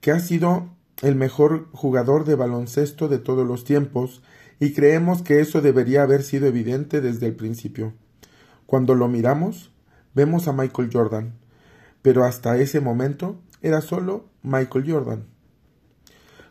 que 0.00 0.10
ha 0.10 0.20
sido 0.20 0.68
el 1.02 1.14
mejor 1.14 1.68
jugador 1.72 2.24
de 2.24 2.34
baloncesto 2.34 3.08
de 3.08 3.18
todos 3.18 3.46
los 3.46 3.64
tiempos, 3.64 4.22
y 4.60 4.72
creemos 4.72 5.22
que 5.22 5.40
eso 5.40 5.60
debería 5.60 6.02
haber 6.02 6.22
sido 6.22 6.46
evidente 6.46 7.00
desde 7.00 7.26
el 7.26 7.36
principio. 7.36 7.92
Cuando 8.66 8.94
lo 8.94 9.08
miramos, 9.08 9.70
vemos 10.14 10.48
a 10.48 10.52
Michael 10.52 10.90
Jordan, 10.92 11.34
pero 12.02 12.24
hasta 12.24 12.58
ese 12.58 12.80
momento 12.80 13.40
era 13.62 13.80
solo 13.80 14.26
Michael 14.42 14.90
Jordan. 14.90 15.24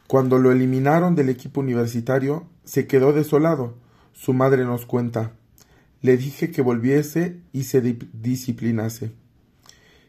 Cuando 0.08 0.40
lo 0.40 0.52
eliminaron 0.54 1.16
del 1.16 1.28
equipo 1.28 1.60
universitario, 1.60 2.48
se 2.64 2.88
quedó 2.88 3.12
desolado. 3.12 3.76
Su 4.14 4.34
madre 4.34 4.64
nos 4.64 4.86
cuenta. 4.86 5.34
Le 6.02 6.16
dije 6.16 6.50
que 6.50 6.62
volviese 6.62 7.42
y 7.52 7.64
se 7.64 7.82
disciplinase. 7.82 9.12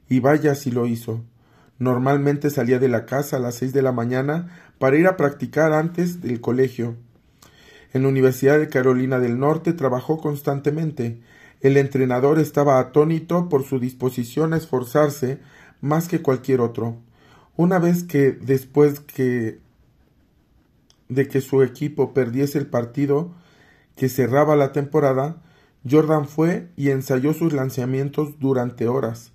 Y 0.08 0.20
vaya 0.20 0.54
si 0.54 0.70
lo 0.70 0.86
hizo. 0.86 1.22
Normalmente 1.78 2.50
salía 2.50 2.78
de 2.78 2.88
la 2.88 3.06
casa 3.06 3.36
a 3.36 3.40
las 3.40 3.56
seis 3.56 3.72
de 3.72 3.82
la 3.82 3.92
mañana 3.92 4.48
para 4.78 4.96
ir 4.96 5.06
a 5.06 5.16
practicar 5.16 5.72
antes 5.72 6.20
del 6.20 6.40
colegio. 6.40 6.96
En 7.92 8.02
la 8.02 8.08
Universidad 8.08 8.58
de 8.58 8.68
Carolina 8.68 9.18
del 9.18 9.38
Norte 9.38 9.72
trabajó 9.72 10.18
constantemente. 10.18 11.20
El 11.60 11.76
entrenador 11.76 12.38
estaba 12.38 12.78
atónito 12.78 13.48
por 13.48 13.64
su 13.64 13.78
disposición 13.78 14.52
a 14.52 14.56
esforzarse 14.56 15.40
más 15.80 16.08
que 16.08 16.22
cualquier 16.22 16.60
otro. 16.60 16.96
Una 17.56 17.78
vez 17.78 18.04
que 18.04 18.32
después 18.32 19.00
que 19.00 19.58
de 21.08 21.26
que 21.26 21.40
su 21.40 21.62
equipo 21.62 22.12
perdiese 22.12 22.58
el 22.58 22.66
partido 22.66 23.32
que 23.96 24.08
cerraba 24.08 24.56
la 24.56 24.72
temporada, 24.72 25.42
Jordan 25.88 26.28
fue 26.28 26.68
y 26.76 26.90
ensayó 26.90 27.32
sus 27.32 27.52
lanzamientos 27.52 28.38
durante 28.38 28.86
horas. 28.88 29.32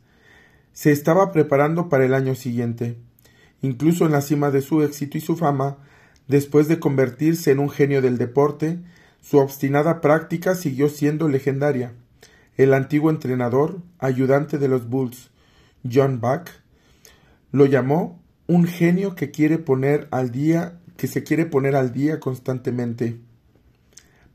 Se 0.74 0.92
estaba 0.92 1.32
preparando 1.32 1.88
para 1.88 2.06
el 2.06 2.14
año 2.14 2.36
siguiente. 2.36 2.98
Incluso 3.62 4.06
en 4.06 4.12
la 4.12 4.22
cima 4.22 4.52
de 4.52 4.62
su 4.62 4.84
éxito 4.84 5.18
y 5.18 5.22
su 5.22 5.38
fama, 5.38 5.78
después 6.28 6.68
de 6.68 6.80
convertirse 6.80 7.52
en 7.52 7.60
un 7.60 7.70
genio 7.70 8.02
del 8.02 8.18
deporte, 8.18 8.80
su 9.22 9.38
obstinada 9.38 10.02
práctica 10.02 10.56
siguió 10.56 10.90
siendo 10.90 11.30
legendaria. 11.30 11.94
El 12.58 12.74
antiguo 12.74 13.10
entrenador, 13.10 13.82
ayudante 14.00 14.58
de 14.58 14.68
los 14.68 14.90
Bulls, 14.90 15.32
John 15.90 16.20
Buck, 16.20 16.50
lo 17.52 17.66
llamó 17.66 18.22
un 18.48 18.66
genio 18.66 19.16
que 19.16 19.32
quiere 19.32 19.60
poner 19.60 20.08
al 20.12 20.32
día, 20.32 20.80
que 20.98 21.08
se 21.08 21.24
quiere 21.24 21.46
poner 21.46 21.76
al 21.76 21.94
día 21.94 22.20
constantemente. 22.20 23.20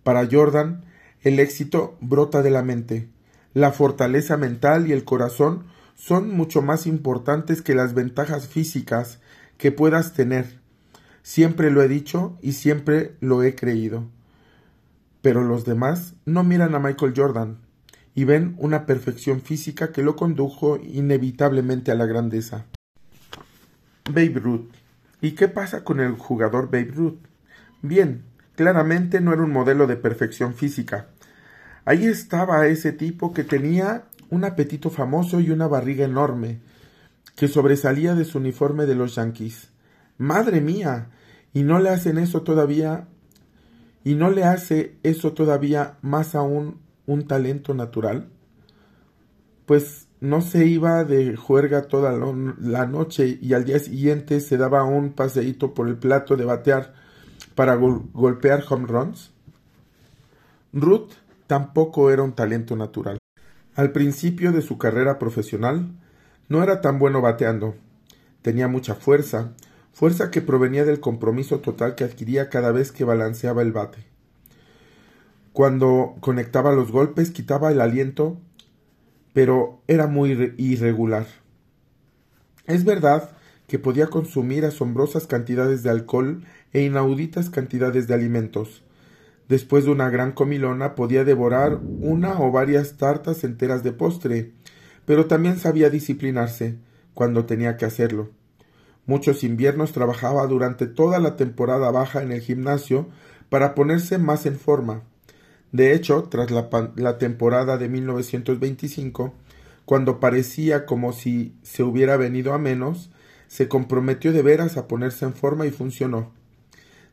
Para 0.03 0.27
Jordan, 0.31 0.85
el 1.23 1.39
éxito 1.41 1.99
brota 2.01 2.43
de 2.43 2.51
la 2.51 2.63
mente. 2.63 3.09
La 3.55 3.73
fortaleza 3.73 4.37
mental 4.37 4.89
y 4.89 4.93
el 4.93 5.05
corazón 5.05 5.65
son 5.99 6.31
mucho 6.31 6.63
más 6.63 6.87
importantes 6.87 7.61
que 7.61 7.75
las 7.75 7.93
ventajas 7.93 8.47
físicas 8.47 9.19
que 9.59 9.73
puedas 9.73 10.15
tener. 10.15 10.61
Siempre 11.23 11.73
lo 11.73 11.83
he 11.83 11.89
dicho 11.89 12.39
y 12.41 12.53
siempre 12.53 13.17
lo 13.21 13.43
he 13.43 13.57
creído. 13.57 14.05
Pero 15.23 15.43
los 15.43 15.65
demás 15.65 16.15
no 16.25 16.45
miran 16.45 16.77
a 16.77 16.79
Michael 16.79 17.13
Jordan 17.15 17.59
y 18.15 18.25
ven 18.25 18.55
una 18.59 18.87
perfección 18.87 19.43
física 19.43 19.91
que 19.91 20.05
lo 20.05 20.15
condujo 20.15 20.77
inevitablemente 20.77 21.91
a 21.91 21.97
la 21.97 22.07
grandeza. 22.07 22.65
Babe 24.09 24.39
Ruth. 24.41 24.71
¿Y 25.21 25.33
qué 25.33 25.49
pasa 25.49 25.83
con 25.83 25.99
el 25.99 26.13
jugador 26.13 26.67
Babe 26.67 26.93
Ruth? 26.95 27.19
Bien, 27.83 28.23
claramente 28.55 29.21
no 29.21 29.33
era 29.33 29.43
un 29.43 29.53
modelo 29.53 29.89
de 29.89 29.97
perfección 29.97 30.55
física. 30.55 31.09
Ahí 31.85 32.07
estaba 32.07 32.69
ese 32.69 32.93
tipo 32.93 33.35
que 33.35 33.43
tenía 33.43 34.05
un 34.31 34.45
apetito 34.45 34.91
famoso 34.91 35.41
y 35.41 35.51
una 35.51 35.67
barriga 35.67 36.05
enorme, 36.05 36.61
que 37.35 37.49
sobresalía 37.49 38.15
de 38.15 38.25
su 38.25 38.39
uniforme 38.39 38.87
de 38.87 38.95
los 38.95 39.15
Yankees. 39.15 39.71
Madre 40.19 40.61
mía. 40.61 41.11
Y 41.55 41.63
no 41.63 41.79
le 41.79 41.91
hacen 41.91 42.19
eso 42.19 42.43
todavía. 42.43 43.09
Y 44.05 44.15
no 44.15 44.31
le 44.31 44.45
hace 44.45 44.97
eso 45.03 45.33
todavía 45.33 45.99
más 46.03 46.35
aún 46.35 46.81
un 47.07 47.27
talento 47.27 47.75
natural. 47.75 48.29
Pues 49.67 50.09
no 50.21 50.41
se 50.41 50.67
iba 50.67 51.05
de 51.05 51.37
juerga 51.37 51.83
toda 51.83 52.13
la 52.13 52.87
noche 52.87 53.39
y 53.41 53.55
al 53.55 53.65
día 53.65 53.79
siguiente 53.79 54.41
se 54.41 54.57
daba 54.57 54.85
un 54.85 55.13
paseíto 55.13 55.75
por 55.75 55.89
el 55.89 55.97
plato 55.97 56.37
de 56.37 56.45
batear 56.45 56.95
para 57.55 57.77
golpear 57.77 58.65
home 58.69 58.87
runs. 58.87 59.31
Ruth 60.73 61.13
tampoco 61.47 62.11
era 62.11 62.23
un 62.23 62.33
talento 62.33 62.77
natural. 62.77 63.18
Al 63.79 63.93
principio 63.93 64.51
de 64.51 64.61
su 64.61 64.77
carrera 64.77 65.21
profesional, 65.21 65.87
no 66.49 66.65
era 66.65 66.81
tan 66.81 66.99
bueno 66.99 67.21
bateando. 67.21 67.77
Tenía 68.43 68.67
mucha 68.67 68.97
fuerza, 68.97 69.53
fuerza 69.93 70.33
que 70.33 70.43
provenía 70.43 70.85
del 70.85 70.99
compromiso 70.99 71.61
total 71.61 71.95
que 71.95 72.03
adquiría 72.03 72.49
cada 72.49 72.73
vez 72.73 72.91
que 72.91 73.05
balanceaba 73.05 73.63
el 73.63 73.71
bate. 73.71 73.99
Cuando 75.53 76.17
conectaba 76.19 76.73
los 76.73 76.91
golpes 76.91 77.31
quitaba 77.31 77.71
el 77.71 77.81
aliento, 77.81 78.41
pero 79.33 79.81
era 79.87 80.09
muy 80.09 80.55
irregular. 80.57 81.29
Es 82.67 82.85
verdad 82.85 83.31
que 83.69 83.79
podía 83.79 84.09
consumir 84.09 84.65
asombrosas 84.65 85.29
cantidades 85.29 85.85
de 85.85 85.91
alcohol 85.91 86.43
e 86.73 86.83
inauditas 86.83 87.49
cantidades 87.49 88.09
de 88.09 88.15
alimentos, 88.15 88.83
Después 89.49 89.85
de 89.85 89.91
una 89.91 90.11
gran 90.11 90.33
comilona 90.33 90.95
podía 90.95 91.25
devorar 91.25 91.81
una 91.83 92.39
o 92.41 92.53
varias 92.53 92.97
tartas 92.97 93.45
enteras 93.45 93.83
de 93.83 93.93
postre, 93.93 94.53
pero 95.07 95.27
también 95.27 95.59
sabía 95.59 95.89
disciplinarse 95.89 96.77
cuando 97.15 97.47
tenía 97.47 97.77
que 97.77 97.87
hacerlo. 97.87 98.31
Muchos 99.07 99.43
inviernos 99.45 99.93
trabajaba 99.93 100.47
durante 100.47 100.87
toda 100.87 101.19
la 101.19 101.37
temporada 101.37 101.91
baja 101.91 102.23
en 102.23 102.31
el 102.31 102.43
gimnasio 102.43 103.09
para 103.49 103.75
ponerse 103.75 104.19
más 104.19 104.45
en 104.45 104.59
forma. 104.59 105.03
De 105.73 105.95
hecho, 105.95 106.25
tras 106.25 106.51
la, 106.51 107.19
temporada 107.19 107.79
de 107.79 107.89
1925, 107.89 109.35
cuando 109.87 110.21
parecía 110.21 110.85
como 110.85 111.15
si 111.15 111.57
se 111.63 111.83
hubiera 111.83 112.19
venido 112.19 112.53
a 112.53 112.59
menos, 112.59 113.11
se 113.47 113.67
comprometió 113.67 114.33
de 114.33 114.43
veras 114.43 114.77
a 114.77 114.89
ponerse 114.89 115.25
en 115.25 115.33
forma 115.33 115.67
y 115.67 115.71
funcionó. 115.71 116.33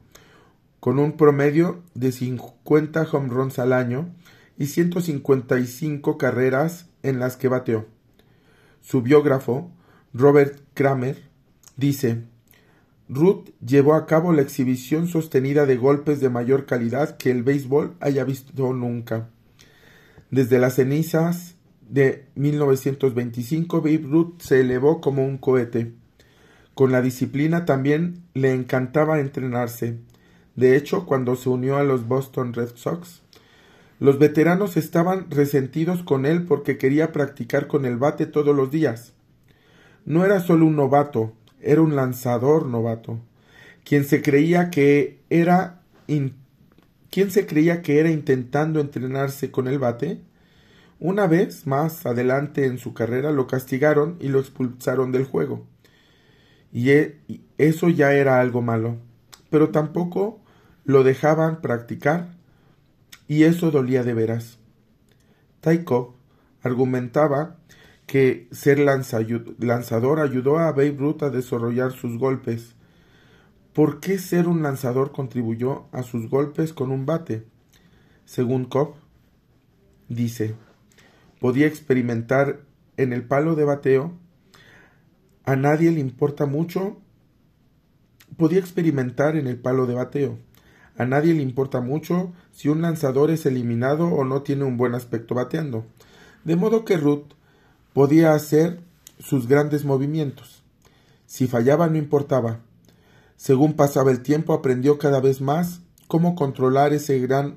con 0.79 0.99
un 0.99 1.13
promedio 1.13 1.81
de 1.93 2.11
50 2.11 3.07
home 3.11 3.29
runs 3.29 3.57
al 3.59 3.73
año 3.73 4.13
y 4.57 4.67
155 4.67 6.17
carreras 6.17 6.89
en 7.03 7.19
las 7.19 7.37
que 7.37 7.47
bateó. 7.47 7.85
Su 8.81 9.01
biógrafo, 9.01 9.71
Robert 10.13 10.59
Kramer, 10.73 11.29
dice 11.77 12.23
Ruth 13.09 13.49
llevó 13.65 13.95
a 13.95 14.05
cabo 14.05 14.33
la 14.33 14.41
exhibición 14.41 15.07
sostenida 15.07 15.65
de 15.65 15.77
golpes 15.77 16.19
de 16.19 16.29
mayor 16.29 16.65
calidad 16.65 17.17
que 17.17 17.31
el 17.31 17.43
béisbol 17.43 17.95
haya 17.99 18.23
visto 18.23 18.73
nunca. 18.73 19.29
Desde 20.31 20.59
las 20.59 20.75
cenizas 20.75 21.52
de 21.89 22.25
1925, 22.35 23.81
Babe 23.81 24.01
Ruth 24.03 24.41
se 24.41 24.61
elevó 24.61 25.01
como 25.01 25.25
un 25.25 25.37
cohete. 25.37 25.93
Con 26.73 26.91
la 26.91 27.01
disciplina 27.01 27.65
también 27.65 28.23
le 28.33 28.53
encantaba 28.53 29.19
entrenarse. 29.19 29.97
De 30.55 30.75
hecho, 30.75 31.05
cuando 31.05 31.35
se 31.35 31.49
unió 31.49 31.77
a 31.77 31.83
los 31.83 32.07
Boston 32.07 32.53
Red 32.53 32.75
Sox, 32.75 33.21
los 33.99 34.19
veteranos 34.19 34.75
estaban 34.75 35.29
resentidos 35.29 36.03
con 36.03 36.25
él 36.25 36.43
porque 36.43 36.77
quería 36.77 37.11
practicar 37.11 37.67
con 37.67 37.85
el 37.85 37.97
bate 37.97 38.25
todos 38.25 38.55
los 38.55 38.71
días. 38.71 39.13
No 40.05 40.25
era 40.25 40.39
solo 40.39 40.65
un 40.65 40.75
novato, 40.75 41.33
era 41.61 41.81
un 41.81 41.95
lanzador 41.95 42.65
novato. 42.65 43.19
quien 43.83 44.05
se 44.05 44.21
creía 44.21 44.69
que 44.69 45.19
era 45.29 45.81
quien 47.09 47.31
se 47.31 47.45
creía 47.45 47.81
que 47.81 47.99
era 47.99 48.09
intentando 48.09 48.79
entrenarse 48.79 49.51
con 49.51 49.67
el 49.67 49.79
bate, 49.79 50.19
una 51.03 51.27
vez 51.27 51.67
más 51.67 52.05
adelante 52.05 52.65
en 52.65 52.77
su 52.77 52.93
carrera 52.93 53.33
lo 53.33 53.45
castigaron 53.45 54.15
y 54.21 54.29
lo 54.29 54.39
expulsaron 54.39 55.11
del 55.11 55.25
juego. 55.25 55.67
Y 56.71 56.91
e, 56.91 57.19
eso 57.57 57.89
ya 57.89 58.13
era 58.13 58.39
algo 58.39 58.61
malo, 58.61 58.95
pero 59.49 59.69
tampoco 59.69 60.39
lo 60.85 61.03
dejaban 61.03 61.59
practicar 61.59 62.29
y 63.27 63.43
eso 63.43 63.69
dolía 63.69 64.03
de 64.03 64.13
veras. 64.13 64.59
Taikov 65.59 66.13
argumentaba 66.61 67.57
que 68.05 68.47
ser 68.53 68.79
lanzador 68.79 70.21
ayudó 70.21 70.57
a 70.57 70.71
Babe 70.71 70.95
Ruth 70.97 71.23
a 71.23 71.29
desarrollar 71.29 71.91
sus 71.91 72.17
golpes. 72.17 72.75
¿Por 73.73 73.99
qué 73.99 74.17
ser 74.19 74.47
un 74.47 74.63
lanzador 74.63 75.11
contribuyó 75.11 75.87
a 75.91 76.03
sus 76.03 76.29
golpes 76.29 76.71
con 76.71 76.91
un 76.91 77.05
bate? 77.05 77.43
Según 78.23 78.63
Cobb, 78.63 78.95
dice, 80.07 80.55
podía 81.43 81.67
experimentar 81.67 82.61
en 82.95 83.11
el 83.11 83.25
palo 83.25 83.55
de 83.55 83.65
bateo. 83.65 84.13
A 85.43 85.57
nadie 85.57 85.91
le 85.91 85.99
importa 85.99 86.45
mucho. 86.45 87.01
Podía 88.37 88.59
experimentar 88.59 89.35
en 89.35 89.47
el 89.47 89.57
palo 89.57 89.85
de 89.85 89.93
bateo. 89.93 90.39
A 90.97 91.05
nadie 91.05 91.33
le 91.33 91.41
importa 91.41 91.81
mucho 91.81 92.31
si 92.53 92.69
un 92.69 92.81
lanzador 92.81 93.29
es 93.29 93.45
eliminado 93.45 94.07
o 94.07 94.23
no 94.23 94.41
tiene 94.41 94.63
un 94.63 94.77
buen 94.77 94.95
aspecto 94.95 95.35
bateando. 95.35 95.85
De 96.45 96.55
modo 96.55 96.85
que 96.85 96.95
Ruth 96.95 97.33
podía 97.91 98.31
hacer 98.31 98.79
sus 99.19 99.45
grandes 99.49 99.83
movimientos. 99.83 100.63
Si 101.25 101.47
fallaba 101.47 101.89
no 101.89 101.97
importaba. 101.97 102.61
Según 103.35 103.73
pasaba 103.73 104.11
el 104.11 104.21
tiempo 104.21 104.53
aprendió 104.53 104.97
cada 104.97 105.19
vez 105.19 105.41
más 105.41 105.81
cómo 106.07 106.35
controlar 106.35 106.93
ese 106.93 107.19
gran 107.19 107.55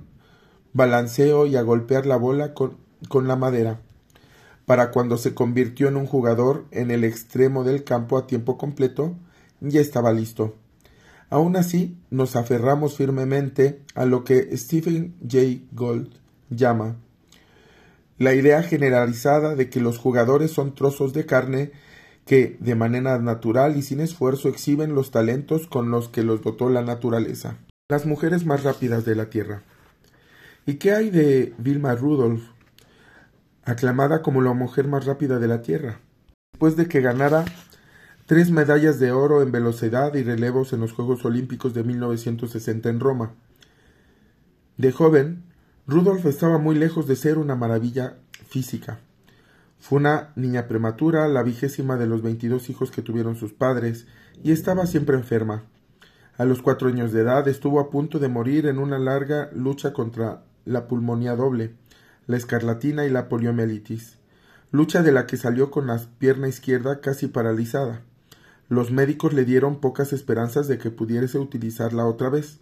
balanceo 0.72 1.46
y 1.46 1.54
a 1.54 1.62
golpear 1.62 2.04
la 2.04 2.16
bola 2.16 2.52
con, 2.52 2.84
con 3.08 3.28
la 3.28 3.36
madera. 3.36 3.80
Para 4.64 4.90
cuando 4.90 5.16
se 5.16 5.34
convirtió 5.34 5.88
en 5.88 5.96
un 5.96 6.06
jugador 6.06 6.66
en 6.70 6.90
el 6.90 7.04
extremo 7.04 7.64
del 7.64 7.84
campo 7.84 8.18
a 8.18 8.26
tiempo 8.26 8.58
completo, 8.58 9.14
ya 9.60 9.80
estaba 9.80 10.12
listo. 10.12 10.54
Aún 11.30 11.56
así, 11.56 11.96
nos 12.10 12.36
aferramos 12.36 12.96
firmemente 12.96 13.82
a 13.94 14.04
lo 14.04 14.24
que 14.24 14.56
Stephen 14.56 15.14
J. 15.22 15.64
Gold 15.72 16.10
llama 16.50 16.96
la 18.18 18.34
idea 18.34 18.62
generalizada 18.62 19.54
de 19.54 19.68
que 19.68 19.80
los 19.80 19.98
jugadores 19.98 20.50
son 20.50 20.74
trozos 20.74 21.12
de 21.12 21.26
carne 21.26 21.72
que, 22.24 22.56
de 22.60 22.74
manera 22.74 23.18
natural 23.18 23.76
y 23.76 23.82
sin 23.82 24.00
esfuerzo, 24.00 24.48
exhiben 24.48 24.94
los 24.94 25.10
talentos 25.10 25.66
con 25.66 25.90
los 25.90 26.08
que 26.08 26.22
los 26.22 26.42
dotó 26.42 26.70
la 26.70 26.82
naturaleza. 26.82 27.58
Las 27.88 28.06
mujeres 28.06 28.46
más 28.46 28.62
rápidas 28.62 29.04
de 29.04 29.14
la 29.14 29.28
Tierra. 29.28 29.62
¿Y 30.64 30.74
qué 30.74 30.92
hay 30.92 31.10
de 31.10 31.52
Vilma 31.58 31.94
Rudolph, 31.94 32.42
aclamada 33.66 34.22
como 34.22 34.40
la 34.40 34.52
mujer 34.54 34.86
más 34.86 35.04
rápida 35.04 35.38
de 35.38 35.48
la 35.48 35.60
Tierra? 35.60 36.00
Después 36.52 36.76
de 36.76 36.86
que 36.86 37.00
ganara 37.00 37.44
tres 38.24 38.50
medallas 38.50 38.98
de 38.98 39.12
oro 39.12 39.42
en 39.42 39.52
velocidad 39.52 40.14
y 40.14 40.22
relevos 40.22 40.72
en 40.72 40.80
los 40.80 40.92
Juegos 40.92 41.24
Olímpicos 41.24 41.74
de 41.74 41.84
1960 41.84 42.88
en 42.88 43.00
Roma. 43.00 43.34
De 44.78 44.92
joven, 44.92 45.42
Rudolf 45.86 46.24
estaba 46.26 46.58
muy 46.58 46.76
lejos 46.76 47.06
de 47.06 47.16
ser 47.16 47.38
una 47.38 47.56
maravilla 47.56 48.16
física. 48.48 49.00
Fue 49.80 49.98
una 49.98 50.32
niña 50.36 50.68
prematura, 50.68 51.28
la 51.28 51.42
vigésima 51.42 51.96
de 51.96 52.06
los 52.06 52.22
veintidós 52.22 52.70
hijos 52.70 52.90
que 52.90 53.02
tuvieron 53.02 53.36
sus 53.36 53.52
padres, 53.52 54.06
y 54.42 54.52
estaba 54.52 54.86
siempre 54.86 55.16
enferma. 55.16 55.64
A 56.38 56.44
los 56.44 56.62
cuatro 56.62 56.88
años 56.88 57.12
de 57.12 57.22
edad 57.22 57.48
estuvo 57.48 57.80
a 57.80 57.90
punto 57.90 58.18
de 58.18 58.28
morir 58.28 58.66
en 58.66 58.78
una 58.78 58.98
larga 58.98 59.50
lucha 59.52 59.92
contra 59.92 60.44
la 60.64 60.86
pulmonía 60.86 61.34
doble, 61.34 61.74
la 62.26 62.36
escarlatina 62.36 63.06
y 63.06 63.10
la 63.10 63.28
poliomielitis, 63.28 64.18
lucha 64.72 65.02
de 65.02 65.12
la 65.12 65.26
que 65.26 65.36
salió 65.36 65.70
con 65.70 65.86
la 65.86 66.00
pierna 66.18 66.48
izquierda 66.48 67.00
casi 67.00 67.28
paralizada. 67.28 68.02
Los 68.68 68.90
médicos 68.90 69.32
le 69.32 69.44
dieron 69.44 69.80
pocas 69.80 70.12
esperanzas 70.12 70.66
de 70.66 70.78
que 70.78 70.90
pudiese 70.90 71.38
utilizarla 71.38 72.06
otra 72.06 72.30
vez. 72.30 72.58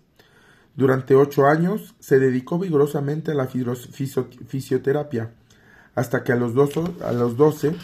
Durante 0.77 1.15
ocho 1.15 1.47
años 1.47 1.95
se 1.99 2.19
dedicó 2.19 2.59
vigorosamente 2.59 3.31
a 3.31 3.35
la 3.35 3.47
fisioterapia, 3.47 5.33
hasta 5.95 6.25
que 6.25 6.33
a 6.33 6.37
los, 6.37 6.53
a 7.03 7.13
los 7.13 7.37
doce 7.37 7.75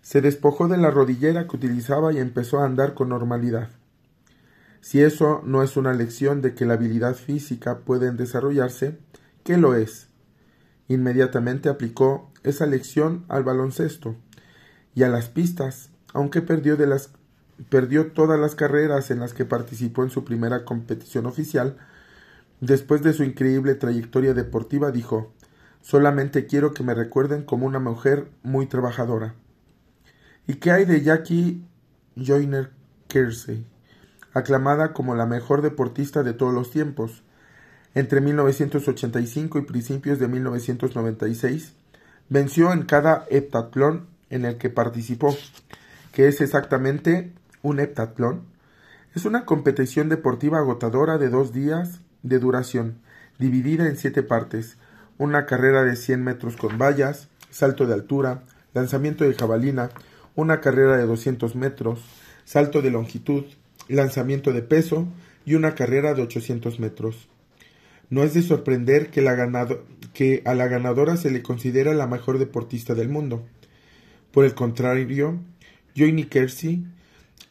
se 0.00 0.20
despojó 0.20 0.66
de 0.66 0.78
la 0.78 0.90
rodillera 0.90 1.46
que 1.46 1.56
utilizaba 1.56 2.12
y 2.12 2.18
empezó 2.18 2.58
a 2.58 2.64
andar 2.64 2.94
con 2.94 3.10
normalidad. 3.10 3.68
Si 4.80 5.00
eso 5.00 5.42
no 5.44 5.62
es 5.62 5.76
una 5.76 5.94
lección 5.94 6.42
de 6.42 6.54
que 6.54 6.66
la 6.66 6.74
habilidad 6.74 7.14
física 7.14 7.78
puede 7.78 8.10
desarrollarse, 8.10 8.98
¿qué 9.44 9.56
lo 9.56 9.76
es? 9.76 10.08
Inmediatamente 10.88 11.68
aplicó 11.68 12.30
esa 12.42 12.66
lección 12.66 13.24
al 13.28 13.44
baloncesto 13.44 14.16
y 14.94 15.04
a 15.04 15.08
las 15.08 15.28
pistas, 15.28 15.90
aunque 16.12 16.42
perdió, 16.42 16.76
de 16.76 16.86
las, 16.86 17.10
perdió 17.70 18.12
todas 18.12 18.38
las 18.38 18.54
carreras 18.54 19.10
en 19.10 19.20
las 19.20 19.34
que 19.34 19.44
participó 19.44 20.02
en 20.02 20.10
su 20.10 20.24
primera 20.24 20.64
competición 20.64 21.26
oficial, 21.26 21.76
Después 22.62 23.02
de 23.02 23.12
su 23.12 23.24
increíble 23.24 23.74
trayectoria 23.74 24.34
deportiva 24.34 24.92
dijo 24.92 25.32
Solamente 25.80 26.46
quiero 26.46 26.72
que 26.72 26.84
me 26.84 26.94
recuerden 26.94 27.42
como 27.42 27.66
una 27.66 27.80
mujer 27.80 28.28
muy 28.44 28.66
trabajadora. 28.66 29.34
¿Y 30.46 30.54
qué 30.54 30.70
hay 30.70 30.84
de 30.84 31.02
Jackie 31.02 31.66
Joyner 32.14 32.70
Kersey? 33.08 33.66
aclamada 34.32 34.92
como 34.92 35.16
la 35.16 35.26
mejor 35.26 35.60
deportista 35.60 36.22
de 36.22 36.34
todos 36.34 36.54
los 36.54 36.70
tiempos. 36.70 37.24
Entre 37.94 38.22
1985 38.22 39.58
y 39.58 39.62
principios 39.62 40.18
de 40.18 40.28
1996 40.28 41.74
venció 42.30 42.72
en 42.72 42.82
cada 42.84 43.26
heptatlón 43.28 44.06
en 44.30 44.46
el 44.46 44.56
que 44.56 44.70
participó, 44.70 45.36
que 46.12 46.26
es 46.26 46.40
exactamente 46.40 47.32
un 47.60 47.80
heptatlón. 47.80 48.44
Es 49.14 49.26
una 49.26 49.44
competición 49.44 50.08
deportiva 50.08 50.58
agotadora 50.58 51.18
de 51.18 51.28
dos 51.28 51.52
días 51.52 52.00
de 52.22 52.38
duración, 52.38 52.98
dividida 53.38 53.86
en 53.86 53.98
siete 53.98 54.22
partes, 54.22 54.78
una 55.18 55.44
carrera 55.44 55.84
de 55.84 55.96
100 55.96 56.24
metros 56.24 56.56
con 56.56 56.78
vallas, 56.78 57.28
salto 57.50 57.86
de 57.86 57.92
altura, 57.92 58.44
lanzamiento 58.72 59.24
de 59.24 59.34
jabalina, 59.34 59.90
una 60.34 60.62
carrera 60.62 60.96
de 60.96 61.04
200 61.04 61.54
metros, 61.56 62.00
salto 62.46 62.80
de 62.80 62.90
longitud, 62.90 63.44
lanzamiento 63.88 64.54
de 64.54 64.62
peso 64.62 65.06
y 65.44 65.56
una 65.56 65.74
carrera 65.74 66.14
de 66.14 66.22
800 66.22 66.80
metros. 66.80 67.28
No 68.12 68.22
es 68.22 68.34
de 68.34 68.42
sorprender 68.42 69.08
que, 69.08 69.20
a 70.44 70.54
la 70.54 70.66
ganadora 70.66 71.16
se 71.16 71.30
le 71.30 71.42
considera 71.42 71.94
la 71.94 72.06
mejor 72.06 72.38
deportista 72.38 72.94
del 72.94 73.08
mundo. 73.08 73.42
Por 74.32 74.44
el 74.44 74.54
contrario, 74.54 75.40
Johnny 75.96 76.24
Kersey 76.24 76.84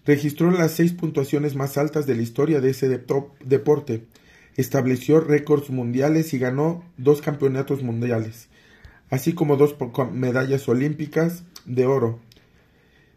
registró 0.06 0.52
las 0.52 0.74
seis 0.74 0.94
puntuaciones 0.94 1.56
más 1.56 1.80
altas 1.80 2.06
de 2.06 2.14
la 2.14 2.22
historia 2.22 2.62
de 2.62 2.70
ese 2.70 2.88
deporte, 2.90 4.06
estableció 4.56 5.20
récords 5.20 5.72
mundiales 5.72 6.32
y 6.36 6.38
ganó 6.38 6.86
dos 6.96 7.24
campeonatos 7.24 7.82
mundiales, 7.82 8.48
así 9.10 9.34
como 9.34 9.58
dos 9.58 9.76
medallas 10.12 10.70
olímpicas 10.70 11.44
de 11.66 11.88
oro, 11.88 12.20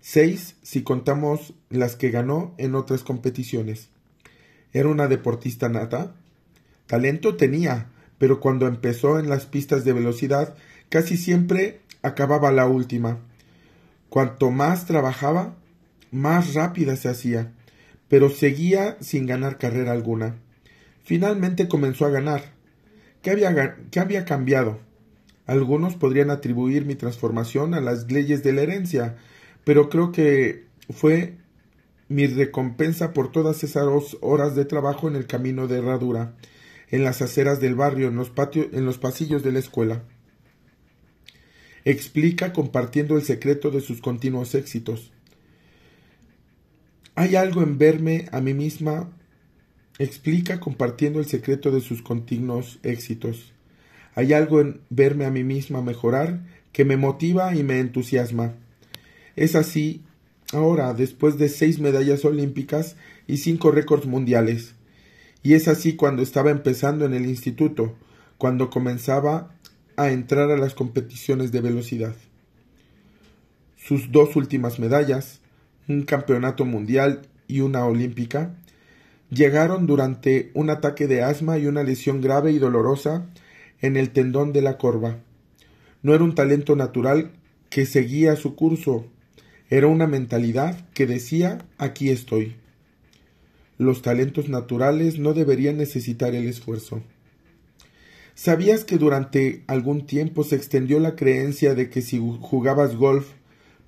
seis 0.00 0.56
si 0.62 0.82
contamos 0.82 1.52
las 1.68 1.94
que 1.94 2.10
ganó 2.10 2.54
en 2.56 2.74
otras 2.74 3.02
competiciones. 3.02 3.90
Era 4.72 4.88
una 4.88 5.08
deportista 5.08 5.68
nata. 5.68 6.16
Talento 6.86 7.36
tenía, 7.36 7.88
pero 8.18 8.40
cuando 8.40 8.66
empezó 8.66 9.18
en 9.18 9.28
las 9.28 9.46
pistas 9.46 9.84
de 9.84 9.92
velocidad, 9.92 10.54
casi 10.88 11.16
siempre 11.16 11.80
acababa 12.02 12.52
la 12.52 12.66
última. 12.66 13.18
Cuanto 14.08 14.50
más 14.50 14.86
trabajaba, 14.86 15.56
más 16.10 16.54
rápida 16.54 16.96
se 16.96 17.08
hacía, 17.08 17.52
pero 18.08 18.30
seguía 18.30 18.96
sin 19.00 19.26
ganar 19.26 19.58
carrera 19.58 19.92
alguna. 19.92 20.36
Finalmente 21.02 21.68
comenzó 21.68 22.06
a 22.06 22.10
ganar. 22.10 22.52
¿Qué 23.22 23.30
había, 23.30 23.76
¿Qué 23.90 24.00
había 24.00 24.24
cambiado? 24.24 24.78
Algunos 25.46 25.96
podrían 25.96 26.30
atribuir 26.30 26.86
mi 26.86 26.94
transformación 26.94 27.74
a 27.74 27.80
las 27.80 28.10
leyes 28.10 28.42
de 28.42 28.52
la 28.52 28.62
herencia, 28.62 29.16
pero 29.64 29.88
creo 29.88 30.12
que 30.12 30.64
fue 30.90 31.36
mi 32.08 32.26
recompensa 32.26 33.12
por 33.12 33.32
todas 33.32 33.64
esas 33.64 33.86
horas 34.20 34.54
de 34.54 34.64
trabajo 34.64 35.08
en 35.08 35.16
el 35.16 35.26
camino 35.26 35.66
de 35.66 35.78
herradura, 35.78 36.34
en 36.90 37.04
las 37.04 37.22
aceras 37.22 37.60
del 37.60 37.74
barrio, 37.74 38.08
en 38.08 38.16
los, 38.16 38.30
patios, 38.30 38.68
en 38.72 38.84
los 38.84 38.98
pasillos 38.98 39.42
de 39.42 39.52
la 39.52 39.58
escuela. 39.58 40.02
Explica 41.84 42.52
compartiendo 42.52 43.16
el 43.16 43.22
secreto 43.22 43.70
de 43.70 43.80
sus 43.80 44.00
continuos 44.00 44.54
éxitos. 44.54 45.12
Hay 47.14 47.36
algo 47.36 47.62
en 47.62 47.78
verme 47.78 48.26
a 48.32 48.40
mí 48.40 48.54
misma 48.54 49.10
explica 49.98 50.58
compartiendo 50.60 51.20
el 51.20 51.26
secreto 51.26 51.70
de 51.70 51.80
sus 51.80 52.02
continuos 52.02 52.78
éxitos. 52.82 53.52
Hay 54.14 54.32
algo 54.32 54.60
en 54.60 54.80
verme 54.90 55.24
a 55.24 55.30
mí 55.30 55.44
misma 55.44 55.82
mejorar 55.82 56.40
que 56.72 56.84
me 56.84 56.96
motiva 56.96 57.54
y 57.54 57.62
me 57.62 57.78
entusiasma. 57.78 58.54
Es 59.36 59.54
así, 59.54 60.02
ahora, 60.52 60.94
después 60.94 61.38
de 61.38 61.48
seis 61.48 61.78
medallas 61.78 62.24
olímpicas, 62.24 62.96
y 63.26 63.38
cinco 63.38 63.70
récords 63.70 64.06
mundiales. 64.06 64.74
Y 65.44 65.52
es 65.52 65.68
así 65.68 65.94
cuando 65.94 66.22
estaba 66.22 66.50
empezando 66.50 67.04
en 67.04 67.12
el 67.12 67.26
instituto, 67.26 67.94
cuando 68.38 68.70
comenzaba 68.70 69.54
a 69.94 70.10
entrar 70.10 70.50
a 70.50 70.56
las 70.56 70.72
competiciones 70.72 71.52
de 71.52 71.60
velocidad. 71.60 72.16
Sus 73.76 74.10
dos 74.10 74.36
últimas 74.36 74.78
medallas, 74.78 75.42
un 75.86 76.04
campeonato 76.04 76.64
mundial 76.64 77.28
y 77.46 77.60
una 77.60 77.84
olímpica, 77.84 78.56
llegaron 79.28 79.86
durante 79.86 80.50
un 80.54 80.70
ataque 80.70 81.06
de 81.06 81.22
asma 81.22 81.58
y 81.58 81.66
una 81.66 81.82
lesión 81.82 82.22
grave 82.22 82.50
y 82.50 82.58
dolorosa 82.58 83.26
en 83.82 83.98
el 83.98 84.12
tendón 84.12 84.54
de 84.54 84.62
la 84.62 84.78
corva. 84.78 85.18
No 86.02 86.14
era 86.14 86.24
un 86.24 86.34
talento 86.34 86.74
natural 86.74 87.32
que 87.68 87.84
seguía 87.84 88.34
su 88.36 88.56
curso, 88.56 89.04
era 89.68 89.88
una 89.88 90.06
mentalidad 90.06 90.88
que 90.94 91.06
decía 91.06 91.58
aquí 91.76 92.08
estoy. 92.08 92.56
Los 93.78 94.02
talentos 94.02 94.48
naturales 94.48 95.18
no 95.18 95.34
deberían 95.34 95.76
necesitar 95.76 96.34
el 96.34 96.46
esfuerzo. 96.46 97.02
¿Sabías 98.34 98.84
que 98.84 98.98
durante 98.98 99.62
algún 99.66 100.06
tiempo 100.06 100.44
se 100.44 100.56
extendió 100.56 100.98
la 101.00 101.16
creencia 101.16 101.74
de 101.74 101.88
que 101.88 102.02
si 102.02 102.18
jugabas 102.18 102.96
golf 102.96 103.28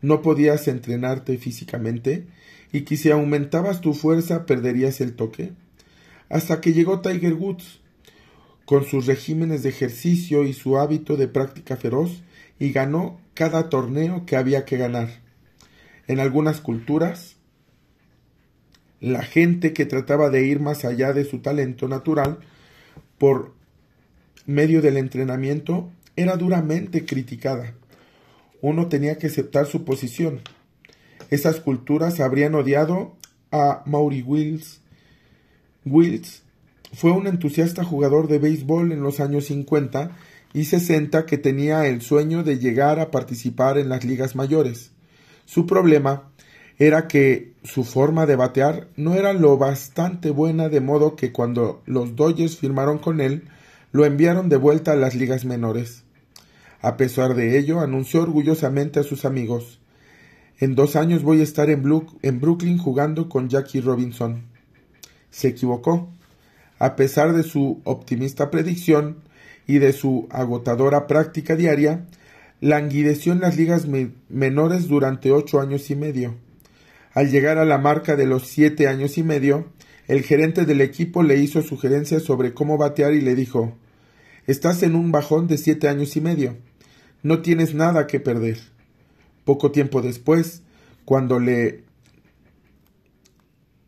no 0.02 0.22
podías 0.22 0.68
entrenarte 0.68 1.36
físicamente 1.36 2.26
y 2.72 2.82
que 2.82 2.96
si 2.96 3.10
aumentabas 3.10 3.80
tu 3.80 3.92
fuerza 3.92 4.46
perderías 4.46 5.00
el 5.00 5.14
toque? 5.14 5.52
Hasta 6.28 6.60
que 6.60 6.72
llegó 6.72 7.00
Tiger 7.00 7.34
Woods, 7.34 7.80
con 8.64 8.84
sus 8.84 9.06
regímenes 9.06 9.62
de 9.62 9.68
ejercicio 9.68 10.44
y 10.44 10.52
su 10.52 10.78
hábito 10.78 11.16
de 11.16 11.28
práctica 11.28 11.76
feroz, 11.76 12.22
y 12.58 12.72
ganó 12.72 13.20
cada 13.34 13.68
torneo 13.68 14.26
que 14.26 14.36
había 14.36 14.64
que 14.64 14.76
ganar. 14.76 15.20
En 16.08 16.20
algunas 16.20 16.60
culturas, 16.60 17.35
la 19.00 19.22
gente 19.22 19.72
que 19.72 19.86
trataba 19.86 20.30
de 20.30 20.46
ir 20.46 20.60
más 20.60 20.84
allá 20.84 21.12
de 21.12 21.24
su 21.24 21.38
talento 21.38 21.88
natural 21.88 22.38
por 23.18 23.54
medio 24.46 24.80
del 24.80 24.96
entrenamiento 24.96 25.90
era 26.16 26.36
duramente 26.36 27.04
criticada. 27.04 27.74
Uno 28.62 28.88
tenía 28.88 29.18
que 29.18 29.26
aceptar 29.26 29.66
su 29.66 29.84
posición. 29.84 30.40
Esas 31.30 31.60
culturas 31.60 32.20
habrían 32.20 32.54
odiado 32.54 33.16
a 33.50 33.82
Maury 33.86 34.22
Wills. 34.22 34.80
Wills 35.84 36.42
fue 36.92 37.10
un 37.10 37.26
entusiasta 37.26 37.84
jugador 37.84 38.28
de 38.28 38.38
béisbol 38.38 38.92
en 38.92 39.02
los 39.02 39.20
años 39.20 39.46
50 39.46 40.16
y 40.54 40.64
60 40.64 41.26
que 41.26 41.36
tenía 41.36 41.86
el 41.86 42.00
sueño 42.00 42.42
de 42.42 42.58
llegar 42.58 42.98
a 42.98 43.10
participar 43.10 43.76
en 43.76 43.88
las 43.88 44.04
ligas 44.04 44.34
mayores. 44.36 44.92
Su 45.44 45.66
problema 45.66 46.30
era 46.78 47.08
que 47.08 47.52
su 47.62 47.84
forma 47.84 48.26
de 48.26 48.36
batear 48.36 48.88
no 48.96 49.14
era 49.14 49.32
lo 49.32 49.56
bastante 49.56 50.30
buena 50.30 50.68
de 50.68 50.80
modo 50.80 51.16
que 51.16 51.32
cuando 51.32 51.82
los 51.86 52.16
Dodgers 52.16 52.58
firmaron 52.58 52.98
con 52.98 53.20
él, 53.20 53.44
lo 53.92 54.04
enviaron 54.04 54.48
de 54.50 54.56
vuelta 54.56 54.92
a 54.92 54.96
las 54.96 55.14
ligas 55.14 55.46
menores. 55.46 56.04
A 56.82 56.96
pesar 56.96 57.34
de 57.34 57.58
ello, 57.58 57.80
anunció 57.80 58.22
orgullosamente 58.22 59.00
a 59.00 59.02
sus 59.02 59.24
amigos 59.24 59.80
En 60.58 60.74
dos 60.74 60.96
años 60.96 61.22
voy 61.22 61.40
a 61.40 61.42
estar 61.42 61.68
en, 61.68 61.82
en 62.22 62.40
Brooklyn 62.40 62.78
jugando 62.78 63.28
con 63.28 63.48
Jackie 63.48 63.80
Robinson. 63.80 64.44
Se 65.30 65.48
equivocó. 65.48 66.08
A 66.78 66.96
pesar 66.96 67.34
de 67.34 67.42
su 67.42 67.80
optimista 67.84 68.50
predicción 68.50 69.18
y 69.66 69.78
de 69.78 69.92
su 69.92 70.28
agotadora 70.30 71.06
práctica 71.06 71.56
diaria, 71.56 72.06
languideció 72.60 73.32
en 73.32 73.40
las 73.40 73.56
ligas 73.56 73.86
menores 74.28 74.88
durante 74.88 75.32
ocho 75.32 75.60
años 75.60 75.90
y 75.90 75.96
medio. 75.96 76.45
Al 77.16 77.30
llegar 77.30 77.56
a 77.56 77.64
la 77.64 77.78
marca 77.78 78.14
de 78.14 78.26
los 78.26 78.46
siete 78.46 78.88
años 78.88 79.16
y 79.16 79.22
medio, 79.22 79.68
el 80.06 80.22
gerente 80.22 80.66
del 80.66 80.82
equipo 80.82 81.22
le 81.22 81.38
hizo 81.38 81.62
sugerencias 81.62 82.22
sobre 82.22 82.52
cómo 82.52 82.76
batear 82.76 83.14
y 83.14 83.22
le 83.22 83.34
dijo 83.34 83.72
Estás 84.46 84.82
en 84.82 84.94
un 84.94 85.12
bajón 85.12 85.46
de 85.46 85.56
siete 85.56 85.88
años 85.88 86.14
y 86.18 86.20
medio. 86.20 86.58
No 87.22 87.40
tienes 87.40 87.74
nada 87.74 88.06
que 88.06 88.20
perder. 88.20 88.58
Poco 89.46 89.70
tiempo 89.72 90.02
después, 90.02 90.60
cuando 91.06 91.40
le 91.40 91.84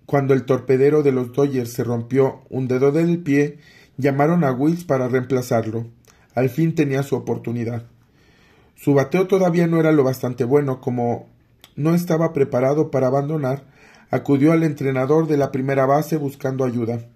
cuando 0.06 0.32
el 0.32 0.46
torpedero 0.46 1.02
de 1.02 1.12
los 1.12 1.34
Dodgers 1.34 1.70
se 1.70 1.84
rompió 1.84 2.40
un 2.48 2.66
dedo 2.66 2.92
del 2.92 3.18
pie, 3.18 3.58
llamaron 3.98 4.42
a 4.42 4.52
Wills 4.52 4.84
para 4.84 5.06
reemplazarlo. 5.06 5.86
Al 6.34 6.48
fin 6.48 6.74
tenía 6.74 7.02
su 7.02 7.14
oportunidad. 7.14 7.88
Su 8.74 8.94
bateo 8.94 9.26
todavía 9.26 9.66
no 9.66 9.78
era 9.78 9.92
lo 9.92 10.02
bastante 10.02 10.44
bueno 10.44 10.80
como 10.80 11.28
no 11.78 11.94
estaba 11.94 12.32
preparado 12.32 12.90
para 12.90 13.06
abandonar, 13.06 13.64
acudió 14.10 14.50
al 14.50 14.64
entrenador 14.64 15.28
de 15.28 15.36
la 15.36 15.52
primera 15.52 15.86
base 15.86 16.16
buscando 16.16 16.64
ayuda. 16.64 17.06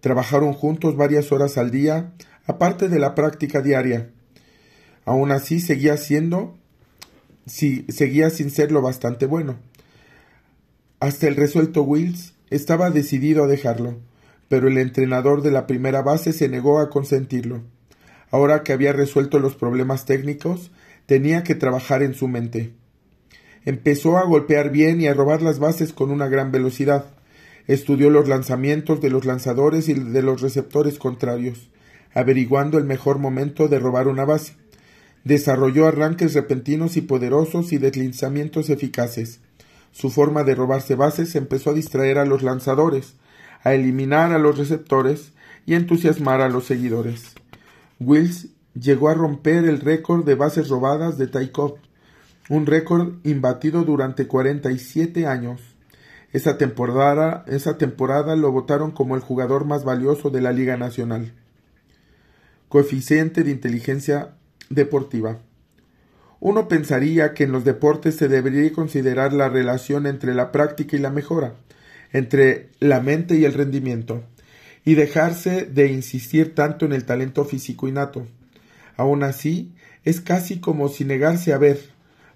Trabajaron 0.00 0.54
juntos 0.54 0.96
varias 0.96 1.30
horas 1.30 1.58
al 1.58 1.70
día, 1.70 2.12
aparte 2.46 2.88
de 2.88 2.98
la 2.98 3.14
práctica 3.14 3.60
diaria. 3.60 4.10
Aún 5.04 5.30
así 5.30 5.60
seguía 5.60 5.98
siendo, 5.98 6.56
seguía 7.46 8.30
sin 8.30 8.50
ser 8.50 8.72
lo 8.72 8.80
bastante 8.80 9.26
bueno. 9.26 9.56
Hasta 11.00 11.28
el 11.28 11.36
resuelto 11.36 11.82
Wills 11.82 12.32
estaba 12.48 12.90
decidido 12.90 13.44
a 13.44 13.46
dejarlo, 13.46 13.98
pero 14.48 14.68
el 14.68 14.78
entrenador 14.78 15.42
de 15.42 15.50
la 15.50 15.66
primera 15.66 16.00
base 16.00 16.32
se 16.32 16.48
negó 16.48 16.78
a 16.78 16.88
consentirlo. 16.88 17.62
Ahora 18.30 18.62
que 18.62 18.72
había 18.72 18.94
resuelto 18.94 19.38
los 19.38 19.54
problemas 19.54 20.06
técnicos, 20.06 20.70
tenía 21.04 21.42
que 21.42 21.54
trabajar 21.54 22.02
en 22.02 22.14
su 22.14 22.26
mente. 22.26 22.72
Empezó 23.68 24.16
a 24.16 24.24
golpear 24.24 24.70
bien 24.70 25.02
y 25.02 25.08
a 25.08 25.12
robar 25.12 25.42
las 25.42 25.58
bases 25.58 25.92
con 25.92 26.10
una 26.10 26.26
gran 26.26 26.50
velocidad. 26.50 27.04
Estudió 27.66 28.08
los 28.08 28.26
lanzamientos 28.26 29.02
de 29.02 29.10
los 29.10 29.26
lanzadores 29.26 29.90
y 29.90 29.92
de 29.92 30.22
los 30.22 30.40
receptores 30.40 30.98
contrarios, 30.98 31.68
averiguando 32.14 32.78
el 32.78 32.84
mejor 32.84 33.18
momento 33.18 33.68
de 33.68 33.78
robar 33.78 34.08
una 34.08 34.24
base. 34.24 34.54
Desarrolló 35.24 35.86
arranques 35.86 36.32
repentinos 36.32 36.96
y 36.96 37.02
poderosos 37.02 37.70
y 37.74 37.76
deslizamientos 37.76 38.70
eficaces. 38.70 39.40
Su 39.92 40.08
forma 40.08 40.44
de 40.44 40.54
robarse 40.54 40.94
bases 40.94 41.34
empezó 41.34 41.68
a 41.68 41.74
distraer 41.74 42.16
a 42.16 42.24
los 42.24 42.42
lanzadores, 42.42 43.16
a 43.64 43.74
eliminar 43.74 44.32
a 44.32 44.38
los 44.38 44.56
receptores 44.56 45.32
y 45.66 45.74
entusiasmar 45.74 46.40
a 46.40 46.48
los 46.48 46.64
seguidores. 46.64 47.34
Wills 48.00 48.48
llegó 48.72 49.10
a 49.10 49.14
romper 49.14 49.66
el 49.66 49.80
récord 49.80 50.24
de 50.24 50.36
bases 50.36 50.70
robadas 50.70 51.18
de 51.18 51.26
Taikov 51.26 51.74
un 52.48 52.66
récord 52.66 53.14
imbatido 53.24 53.84
durante 53.84 54.26
47 54.26 55.26
años. 55.26 55.60
Esa 56.32 56.58
temporada, 56.58 57.44
esa 57.46 57.78
temporada 57.78 58.36
lo 58.36 58.52
votaron 58.52 58.90
como 58.90 59.16
el 59.16 59.22
jugador 59.22 59.64
más 59.64 59.84
valioso 59.84 60.30
de 60.30 60.40
la 60.40 60.52
Liga 60.52 60.76
Nacional. 60.76 61.32
Coeficiente 62.68 63.44
de 63.44 63.50
inteligencia 63.50 64.34
deportiva. 64.70 65.38
Uno 66.40 66.68
pensaría 66.68 67.34
que 67.34 67.44
en 67.44 67.52
los 67.52 67.64
deportes 67.64 68.16
se 68.16 68.28
debería 68.28 68.72
considerar 68.72 69.32
la 69.32 69.48
relación 69.48 70.06
entre 70.06 70.34
la 70.34 70.52
práctica 70.52 70.96
y 70.96 71.00
la 71.00 71.10
mejora, 71.10 71.54
entre 72.12 72.70
la 72.78 73.00
mente 73.00 73.36
y 73.36 73.44
el 73.44 73.54
rendimiento, 73.54 74.22
y 74.84 74.94
dejarse 74.94 75.64
de 75.64 75.88
insistir 75.88 76.54
tanto 76.54 76.86
en 76.86 76.92
el 76.92 77.04
talento 77.04 77.44
físico 77.44 77.88
innato. 77.88 78.26
Aun 78.96 79.22
así, 79.24 79.72
es 80.04 80.20
casi 80.20 80.60
como 80.60 80.88
si 80.88 81.04
negarse 81.04 81.52
a 81.52 81.58
ver, 81.58 81.80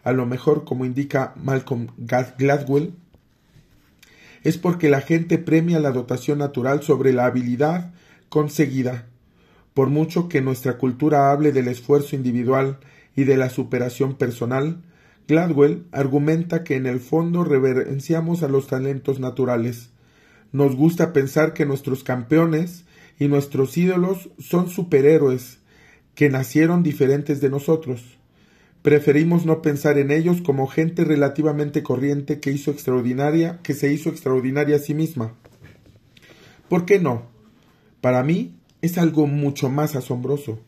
a 0.05 0.13
lo 0.13 0.27
mejor 0.27 0.65
como 0.65 0.85
indica 0.85 1.35
Malcolm 1.37 1.89
Gladwell, 1.97 2.95
es 4.43 4.59
porque 4.59 4.89
la 4.89 5.01
gente 5.01 5.39
premia 5.39 5.79
la 5.79 5.93
dotación 5.93 6.39
natural 6.39 6.83
sobre 6.83 7.13
la 7.13 7.27
habilidad 7.27 7.93
conseguida. 8.29 9.07
Por 9.75 9.89
mucho 9.89 10.29
que 10.29 10.43
nuestra 10.43 10.79
cultura 10.79 11.31
hable 11.31 11.53
del 11.53 11.69
esfuerzo 11.69 12.17
individual 12.17 12.79
y 13.15 13.25
de 13.25 13.37
la 13.37 13.51
superación 13.51 14.15
personal, 14.17 14.83
Gladwell 15.29 15.85
argumenta 15.93 16.65
que 16.65 16.77
en 16.77 16.87
el 16.87 17.01
fondo 17.01 17.45
reverenciamos 17.45 18.43
a 18.43 18.49
los 18.49 18.67
talentos 18.67 19.21
naturales. 19.21 19.91
Nos 20.51 20.77
gusta 20.77 21.13
pensar 21.13 21.55
que 21.55 21.65
nuestros 21.65 22.03
campeones 22.03 22.85
y 23.19 23.29
nuestros 23.29 23.77
ídolos 23.79 24.31
son 24.39 24.69
superhéroes 24.69 25.59
que 26.15 26.29
nacieron 26.29 26.83
diferentes 26.83 27.41
de 27.41 27.49
nosotros. 27.49 28.19
Preferimos 28.83 29.47
no 29.47 29.63
pensar 29.63 29.97
en 29.97 30.11
ellos 30.11 30.43
como 30.43 30.67
gente 30.67 31.05
relativamente 31.05 31.85
corriente 31.85 32.41
que 32.41 32.51
hizo 32.51 32.73
extraordinaria, 32.73 33.61
que 33.63 33.75
se 33.75 33.93
hizo 33.93 34.11
extraordinaria 34.11 34.77
a 34.77 34.81
sí 34.81 34.93
misma. 34.93 35.35
¿Por 36.69 36.85
qué 36.85 36.99
no? 36.99 37.27
Para 38.01 38.25
mí 38.25 38.57
es 38.81 38.99
algo 38.99 39.29
mucho 39.29 39.71
más 39.71 39.95
asombroso. 39.95 40.59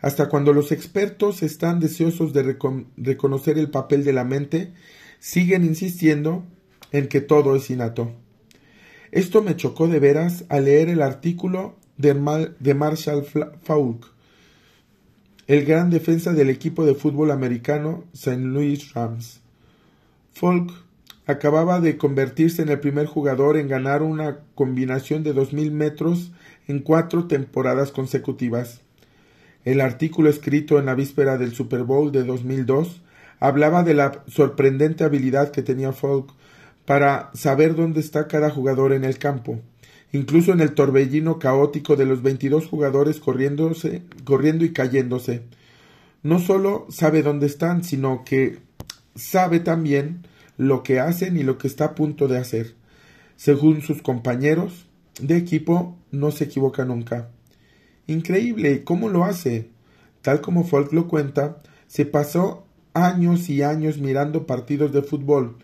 Hasta 0.00 0.30
cuando 0.30 0.54
los 0.54 0.72
expertos 0.72 1.42
están 1.42 1.78
deseosos 1.78 2.32
de 2.32 2.56
reconocer 2.96 3.58
el 3.58 3.70
papel 3.70 4.02
de 4.02 4.14
la 4.14 4.24
mente, 4.24 4.72
siguen 5.20 5.64
insistiendo 5.64 6.44
en 6.90 7.06
que 7.06 7.20
todo 7.20 7.54
es 7.54 7.68
innato. 7.70 8.12
Esto 9.10 9.42
me 9.42 9.56
chocó 9.56 9.88
de 9.88 10.00
veras 10.00 10.46
al 10.48 10.64
leer 10.64 10.88
el 10.88 11.02
artículo 11.02 11.76
de, 11.98 12.14
de 12.58 12.74
Marshall 12.74 13.24
Falk 13.24 14.12
el 15.48 15.64
gran 15.64 15.90
defensa 15.90 16.32
del 16.32 16.50
equipo 16.50 16.84
de 16.84 16.94
fútbol 16.94 17.32
americano 17.32 18.04
St. 18.12 18.38
Louis 18.38 18.94
Rams. 18.94 19.40
Folk 20.32 20.72
acababa 21.26 21.80
de 21.80 21.96
convertirse 21.96 22.62
en 22.62 22.68
el 22.68 22.78
primer 22.78 23.06
jugador 23.06 23.56
en 23.56 23.68
ganar 23.68 24.02
una 24.02 24.38
combinación 24.54 25.24
de 25.24 25.32
dos 25.32 25.52
mil 25.52 25.72
metros 25.72 26.32
en 26.68 26.78
cuatro 26.78 27.26
temporadas 27.26 27.90
consecutivas. 27.90 28.82
El 29.64 29.80
artículo 29.80 30.30
escrito 30.30 30.78
en 30.78 30.86
la 30.86 30.94
víspera 30.94 31.38
del 31.38 31.52
Super 31.52 31.82
Bowl 31.82 32.12
de 32.12 32.24
2002 32.24 33.02
hablaba 33.40 33.82
de 33.82 33.94
la 33.94 34.22
sorprendente 34.28 35.02
habilidad 35.02 35.50
que 35.50 35.62
tenía 35.62 35.92
Falk 35.92 36.32
para 36.84 37.30
saber 37.34 37.74
dónde 37.74 38.00
está 38.00 38.28
cada 38.28 38.50
jugador 38.50 38.92
en 38.92 39.04
el 39.04 39.18
campo, 39.18 39.60
incluso 40.12 40.52
en 40.52 40.60
el 40.60 40.74
torbellino 40.74 41.38
caótico 41.38 41.96
de 41.96 42.06
los 42.06 42.22
22 42.22 42.66
jugadores 42.66 43.18
corriéndose, 43.18 44.02
corriendo 44.24 44.64
y 44.64 44.72
cayéndose. 44.72 45.42
No 46.22 46.38
solo 46.38 46.86
sabe 46.90 47.22
dónde 47.22 47.46
están, 47.46 47.82
sino 47.82 48.22
que 48.24 48.58
sabe 49.14 49.60
también 49.60 50.26
lo 50.56 50.82
que 50.82 51.00
hacen 51.00 51.36
y 51.36 51.42
lo 51.42 51.58
que 51.58 51.66
está 51.66 51.86
a 51.86 51.94
punto 51.94 52.28
de 52.28 52.38
hacer. 52.38 52.74
Según 53.36 53.82
sus 53.82 54.02
compañeros 54.02 54.86
de 55.20 55.36
equipo, 55.36 55.96
no 56.10 56.30
se 56.30 56.44
equivoca 56.44 56.84
nunca. 56.84 57.30
Increíble, 58.06 58.84
¿cómo 58.84 59.08
lo 59.08 59.24
hace? 59.24 59.70
Tal 60.20 60.40
como 60.40 60.64
Folk 60.64 60.92
lo 60.92 61.08
cuenta, 61.08 61.62
se 61.86 62.06
pasó 62.06 62.66
años 62.94 63.48
y 63.48 63.62
años 63.62 63.98
mirando 63.98 64.46
partidos 64.46 64.92
de 64.92 65.02
fútbol 65.02 65.56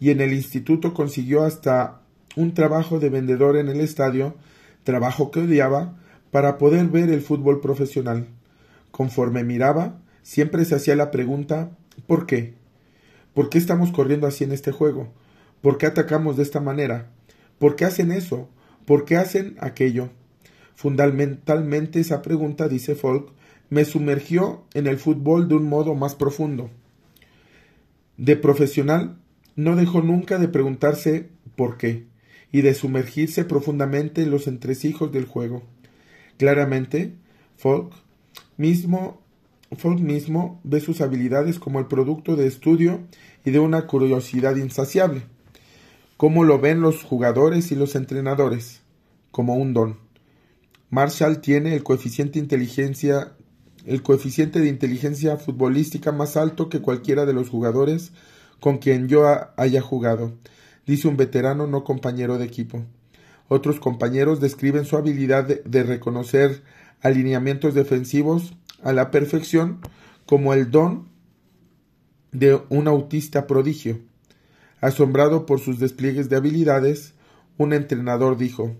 y 0.00 0.10
en 0.10 0.20
el 0.20 0.32
instituto 0.32 0.94
consiguió 0.94 1.44
hasta 1.44 2.00
un 2.36 2.52
trabajo 2.52 3.00
de 3.00 3.08
vendedor 3.08 3.56
en 3.56 3.68
el 3.68 3.80
estadio, 3.80 4.36
trabajo 4.84 5.30
que 5.30 5.40
odiaba, 5.40 5.96
para 6.30 6.58
poder 6.58 6.86
ver 6.88 7.08
el 7.08 7.22
fútbol 7.22 7.60
profesional. 7.60 8.26
Conforme 8.90 9.42
miraba, 9.42 9.98
siempre 10.22 10.64
se 10.64 10.74
hacía 10.74 10.94
la 10.96 11.10
pregunta 11.10 11.70
¿por 12.06 12.26
qué? 12.26 12.54
¿Por 13.34 13.48
qué 13.48 13.58
estamos 13.58 13.90
corriendo 13.90 14.26
así 14.26 14.44
en 14.44 14.52
este 14.52 14.70
juego? 14.70 15.12
¿Por 15.62 15.78
qué 15.78 15.86
atacamos 15.86 16.36
de 16.36 16.42
esta 16.42 16.60
manera? 16.60 17.10
¿Por 17.58 17.74
qué 17.74 17.86
hacen 17.86 18.12
eso? 18.12 18.48
¿Por 18.84 19.06
qué 19.06 19.16
hacen 19.16 19.56
aquello? 19.60 20.10
Fundamentalmente 20.74 22.00
esa 22.00 22.20
pregunta, 22.20 22.68
dice 22.68 22.94
Folk, 22.94 23.32
me 23.70 23.84
sumergió 23.86 24.64
en 24.74 24.86
el 24.86 24.98
fútbol 24.98 25.48
de 25.48 25.54
un 25.54 25.68
modo 25.68 25.94
más 25.94 26.14
profundo. 26.14 26.70
De 28.18 28.36
profesional, 28.36 29.16
no 29.56 29.74
dejó 29.74 30.02
nunca 30.02 30.38
de 30.38 30.48
preguntarse 30.48 31.30
por 31.56 31.78
qué 31.78 32.06
y 32.52 32.62
de 32.62 32.74
sumergirse 32.74 33.44
profundamente 33.44 34.22
en 34.22 34.30
los 34.30 34.46
entresijos 34.46 35.12
del 35.12 35.26
juego. 35.26 35.62
Claramente, 36.38 37.14
Folk 37.56 37.92
mismo 38.56 39.20
Folk 39.76 39.98
mismo 39.98 40.60
ve 40.62 40.80
sus 40.80 41.00
habilidades 41.00 41.58
como 41.58 41.80
el 41.80 41.86
producto 41.86 42.36
de 42.36 42.46
estudio 42.46 43.00
y 43.44 43.50
de 43.50 43.58
una 43.58 43.86
curiosidad 43.86 44.56
insaciable. 44.56 45.22
¿Cómo 46.16 46.44
lo 46.44 46.60
ven 46.60 46.80
los 46.80 47.02
jugadores 47.02 47.72
y 47.72 47.74
los 47.74 47.96
entrenadores? 47.96 48.82
Como 49.32 49.56
un 49.56 49.74
don. 49.74 49.98
Marshall 50.88 51.40
tiene 51.40 51.74
el 51.74 51.82
coeficiente 51.82 52.38
inteligencia 52.38 53.32
el 53.86 54.02
coeficiente 54.02 54.60
de 54.60 54.68
inteligencia 54.68 55.36
futbolística 55.36 56.10
más 56.10 56.36
alto 56.36 56.68
que 56.68 56.80
cualquiera 56.80 57.24
de 57.24 57.32
los 57.32 57.48
jugadores 57.48 58.12
con 58.58 58.78
quien 58.78 59.06
yo 59.06 59.24
haya 59.56 59.80
jugado, 59.80 60.32
dice 60.86 61.08
un 61.08 61.16
veterano 61.16 61.66
no 61.66 61.84
compañero 61.84 62.38
de 62.38 62.44
equipo. 62.44 62.84
Otros 63.48 63.80
compañeros 63.80 64.40
describen 64.40 64.84
su 64.84 64.96
habilidad 64.96 65.44
de 65.46 65.82
reconocer 65.82 66.62
alineamientos 67.02 67.74
defensivos 67.74 68.54
a 68.82 68.92
la 68.92 69.10
perfección 69.10 69.80
como 70.24 70.54
el 70.54 70.70
don 70.70 71.08
de 72.32 72.60
un 72.68 72.88
autista 72.88 73.46
prodigio. 73.46 74.00
Asombrado 74.80 75.46
por 75.46 75.60
sus 75.60 75.78
despliegues 75.78 76.28
de 76.28 76.36
habilidades, 76.36 77.14
un 77.56 77.72
entrenador 77.72 78.36
dijo 78.36 78.76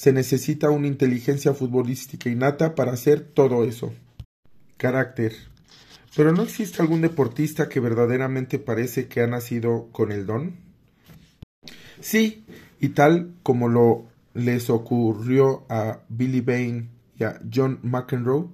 se 0.00 0.14
necesita 0.14 0.70
una 0.70 0.86
inteligencia 0.86 1.52
futbolística 1.52 2.30
innata 2.30 2.74
para 2.74 2.92
hacer 2.92 3.20
todo 3.20 3.64
eso. 3.64 3.92
Carácter. 4.78 5.34
Pero 6.16 6.32
¿no 6.32 6.42
existe 6.42 6.80
algún 6.80 7.02
deportista 7.02 7.68
que 7.68 7.80
verdaderamente 7.80 8.58
parece 8.58 9.08
que 9.08 9.20
ha 9.20 9.26
nacido 9.26 9.90
con 9.92 10.10
el 10.10 10.24
don? 10.24 10.69
Sí, 12.00 12.44
y 12.80 12.90
tal 12.90 13.34
como 13.42 13.68
lo 13.68 14.06
les 14.34 14.70
ocurrió 14.70 15.64
a 15.68 16.00
Billy 16.08 16.40
Bain 16.40 16.90
y 17.18 17.24
a 17.24 17.40
John 17.52 17.80
McEnroe, 17.82 18.48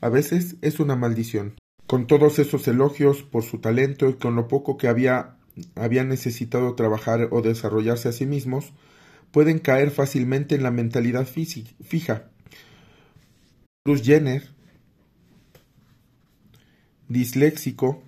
a 0.00 0.08
veces 0.08 0.56
es 0.62 0.80
una 0.80 0.96
maldición. 0.96 1.54
Con 1.86 2.06
todos 2.06 2.38
esos 2.38 2.66
elogios 2.68 3.22
por 3.22 3.44
su 3.44 3.58
talento 3.58 4.08
y 4.08 4.14
con 4.14 4.34
lo 4.36 4.48
poco 4.48 4.76
que 4.76 4.88
había, 4.88 5.36
necesitado 5.74 6.74
trabajar 6.74 7.28
o 7.30 7.42
desarrollarse 7.42 8.08
a 8.08 8.12
sí 8.12 8.26
mismos, 8.26 8.72
pueden 9.30 9.58
caer 9.58 9.90
fácilmente 9.90 10.54
en 10.54 10.62
la 10.62 10.70
mentalidad 10.70 11.26
fija. 11.26 12.30
Bruce 13.84 14.04
Jenner, 14.04 14.50
disléxico, 17.08 18.02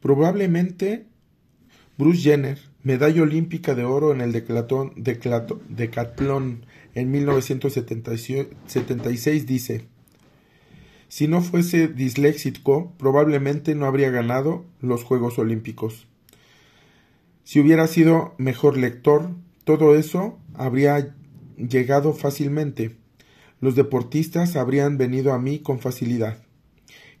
probablemente 0.00 1.06
Bruce 1.96 2.20
Jenner, 2.20 2.58
medalla 2.86 3.22
olímpica 3.22 3.74
de 3.74 3.84
oro 3.84 4.12
en 4.12 4.20
el 4.20 4.30
decathlon, 4.30 4.92
decatlón 5.68 6.66
en 6.94 7.10
1976, 7.10 9.44
dice, 9.44 9.88
si 11.08 11.26
no 11.26 11.42
fuese 11.42 11.88
disléxico, 11.88 12.92
probablemente 12.96 13.74
no 13.74 13.86
habría 13.86 14.10
ganado 14.10 14.64
los 14.80 15.02
Juegos 15.02 15.36
Olímpicos. 15.40 16.06
Si 17.42 17.58
hubiera 17.58 17.88
sido 17.88 18.36
mejor 18.38 18.78
lector, 18.78 19.30
todo 19.64 19.96
eso 19.96 20.38
habría 20.54 21.12
llegado 21.56 22.12
fácilmente. 22.12 22.94
Los 23.60 23.74
deportistas 23.74 24.54
habrían 24.54 24.96
venido 24.96 25.32
a 25.32 25.40
mí 25.40 25.58
con 25.58 25.80
facilidad. 25.80 26.38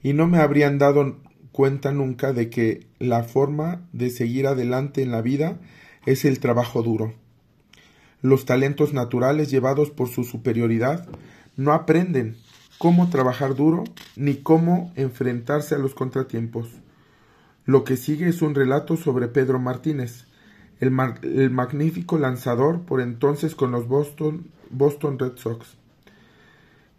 Y 0.00 0.12
no 0.12 0.28
me 0.28 0.38
habrían 0.38 0.78
dado 0.78 1.16
cuenta 1.56 1.90
nunca 1.90 2.34
de 2.34 2.50
que 2.50 2.86
la 2.98 3.22
forma 3.22 3.80
de 3.94 4.10
seguir 4.10 4.46
adelante 4.46 5.00
en 5.00 5.10
la 5.10 5.22
vida 5.22 5.58
es 6.04 6.26
el 6.26 6.38
trabajo 6.38 6.82
duro. 6.82 7.14
Los 8.20 8.44
talentos 8.44 8.92
naturales 8.92 9.50
llevados 9.50 9.90
por 9.90 10.08
su 10.10 10.24
superioridad 10.24 11.08
no 11.56 11.72
aprenden, 11.72 12.36
cómo 12.76 13.08
trabajar 13.08 13.54
duro 13.54 13.84
ni 14.16 14.34
cómo 14.34 14.92
enfrentarse 14.96 15.74
a 15.74 15.78
los 15.78 15.94
contratiempos. 15.94 16.68
Lo 17.64 17.84
que 17.84 17.96
sigue 17.96 18.28
es 18.28 18.42
un 18.42 18.54
relato 18.54 18.98
sobre 18.98 19.28
Pedro 19.28 19.58
Martínez, 19.58 20.26
el, 20.78 20.90
magnífico 20.90 22.18
lanzador 22.18 22.82
por 22.82 23.00
entonces 23.00 23.54
con 23.54 23.70
los 23.70 23.88
Boston, 23.88 24.50
Boston 24.68 25.18
Red 25.18 25.36
Sox, 25.36 25.78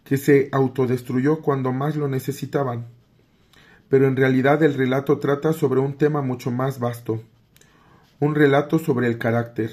que 0.02 0.16
se 0.16 0.48
autodestruyó 0.50 1.42
cuando 1.42 1.72
más 1.72 1.94
lo 1.94 2.08
necesitaban. 2.08 2.97
Pero 3.88 4.06
en 4.06 4.16
realidad 4.16 4.62
el 4.62 4.74
relato 4.74 5.18
trata 5.18 5.52
sobre 5.52 5.80
un 5.80 5.94
tema 5.94 6.22
mucho 6.22 6.50
más 6.50 6.78
vasto, 6.78 7.22
un 8.20 8.34
relato 8.34 8.78
sobre 8.78 9.06
el 9.06 9.18
carácter. 9.18 9.70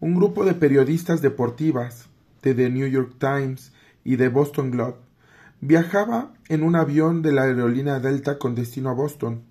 Un 0.00 0.14
grupo 0.14 0.44
de 0.44 0.54
periodistas 0.54 1.22
deportivas, 1.22 2.06
de 2.42 2.54
The 2.54 2.70
New 2.70 2.86
York 2.86 3.14
Times, 3.18 3.72
y 4.04 4.16
de 4.16 4.28
Boston 4.28 4.70
Globe. 4.70 4.96
Viajaba 5.60 6.32
en 6.48 6.62
un 6.62 6.76
avión 6.76 7.20
de 7.20 7.32
la 7.32 7.42
aerolínea 7.42 8.00
Delta 8.00 8.38
con 8.38 8.54
destino 8.54 8.90
a 8.90 8.94
Boston. 8.94 9.42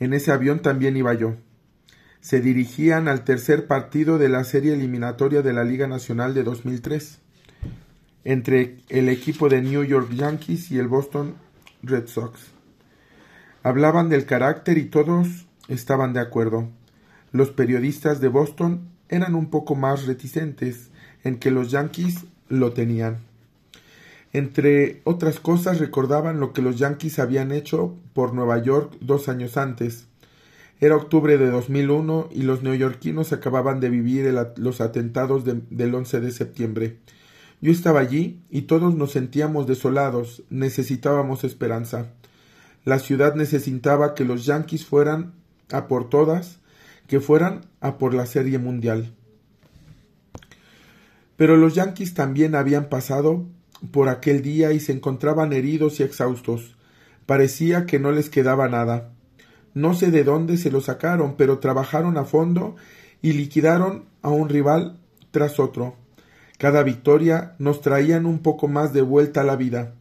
En 0.00 0.12
ese 0.12 0.32
avión 0.32 0.60
también 0.60 0.96
iba 0.96 1.14
yo. 1.14 1.36
Se 2.20 2.40
dirigían 2.40 3.06
al 3.06 3.24
tercer 3.24 3.66
partido 3.66 4.18
de 4.18 4.28
la 4.28 4.44
serie 4.44 4.72
eliminatoria 4.72 5.42
de 5.42 5.52
la 5.52 5.64
Liga 5.64 5.86
Nacional 5.86 6.34
de 6.34 6.42
2003 6.42 7.20
entre 8.24 8.78
el 8.88 9.08
equipo 9.08 9.48
de 9.48 9.62
New 9.62 9.84
York 9.84 10.12
Yankees 10.12 10.70
y 10.70 10.78
el 10.78 10.88
Boston 10.88 11.34
Red 11.82 12.06
Sox. 12.06 12.51
Hablaban 13.64 14.08
del 14.08 14.26
carácter 14.26 14.76
y 14.76 14.86
todos 14.86 15.46
estaban 15.68 16.12
de 16.12 16.20
acuerdo. 16.20 16.68
Los 17.30 17.50
periodistas 17.50 18.20
de 18.20 18.26
Boston 18.26 18.88
eran 19.08 19.36
un 19.36 19.50
poco 19.50 19.76
más 19.76 20.06
reticentes 20.06 20.90
en 21.22 21.38
que 21.38 21.52
los 21.52 21.70
Yankees 21.70 22.24
lo 22.48 22.72
tenían. 22.72 23.18
Entre 24.32 25.00
otras 25.04 25.38
cosas 25.38 25.78
recordaban 25.78 26.40
lo 26.40 26.52
que 26.52 26.60
los 26.62 26.76
Yankees 26.76 27.20
habían 27.20 27.52
hecho 27.52 27.94
por 28.14 28.34
Nueva 28.34 28.60
York 28.60 28.96
dos 29.00 29.28
años 29.28 29.56
antes. 29.56 30.08
Era 30.80 30.96
octubre 30.96 31.38
de 31.38 31.48
2001 31.48 32.30
y 32.32 32.42
los 32.42 32.64
neoyorquinos 32.64 33.32
acababan 33.32 33.78
de 33.78 33.90
vivir 33.90 34.34
los 34.56 34.80
atentados 34.80 35.44
del 35.44 35.94
11 35.94 36.20
de 36.20 36.30
septiembre. 36.32 36.96
Yo 37.60 37.70
estaba 37.70 38.00
allí 38.00 38.40
y 38.50 38.62
todos 38.62 38.96
nos 38.96 39.12
sentíamos 39.12 39.68
desolados, 39.68 40.42
necesitábamos 40.50 41.44
esperanza. 41.44 42.08
La 42.84 42.98
ciudad 42.98 43.34
necesitaba 43.34 44.14
que 44.14 44.24
los 44.24 44.44
Yankees 44.44 44.84
fueran 44.84 45.34
a 45.70 45.86
por 45.86 46.08
todas, 46.08 46.58
que 47.06 47.20
fueran 47.20 47.66
a 47.80 47.98
por 47.98 48.14
la 48.14 48.26
Serie 48.26 48.58
Mundial. 48.58 49.14
Pero 51.36 51.56
los 51.56 51.74
Yankees 51.74 52.14
también 52.14 52.54
habían 52.54 52.88
pasado 52.88 53.46
por 53.90 54.08
aquel 54.08 54.42
día 54.42 54.72
y 54.72 54.80
se 54.80 54.92
encontraban 54.92 55.52
heridos 55.52 56.00
y 56.00 56.02
exhaustos. 56.02 56.76
Parecía 57.26 57.86
que 57.86 57.98
no 57.98 58.12
les 58.12 58.30
quedaba 58.30 58.68
nada. 58.68 59.12
No 59.74 59.94
sé 59.94 60.10
de 60.10 60.24
dónde 60.24 60.56
se 60.56 60.70
lo 60.70 60.80
sacaron, 60.80 61.36
pero 61.36 61.58
trabajaron 61.58 62.18
a 62.18 62.24
fondo 62.24 62.76
y 63.22 63.32
liquidaron 63.32 64.04
a 64.20 64.28
un 64.28 64.48
rival 64.48 64.98
tras 65.30 65.58
otro. 65.58 65.96
Cada 66.58 66.82
victoria 66.82 67.54
nos 67.58 67.80
traían 67.80 68.26
un 68.26 68.40
poco 68.40 68.68
más 68.68 68.92
de 68.92 69.02
vuelta 69.02 69.40
a 69.40 69.44
la 69.44 69.56
vida. 69.56 69.94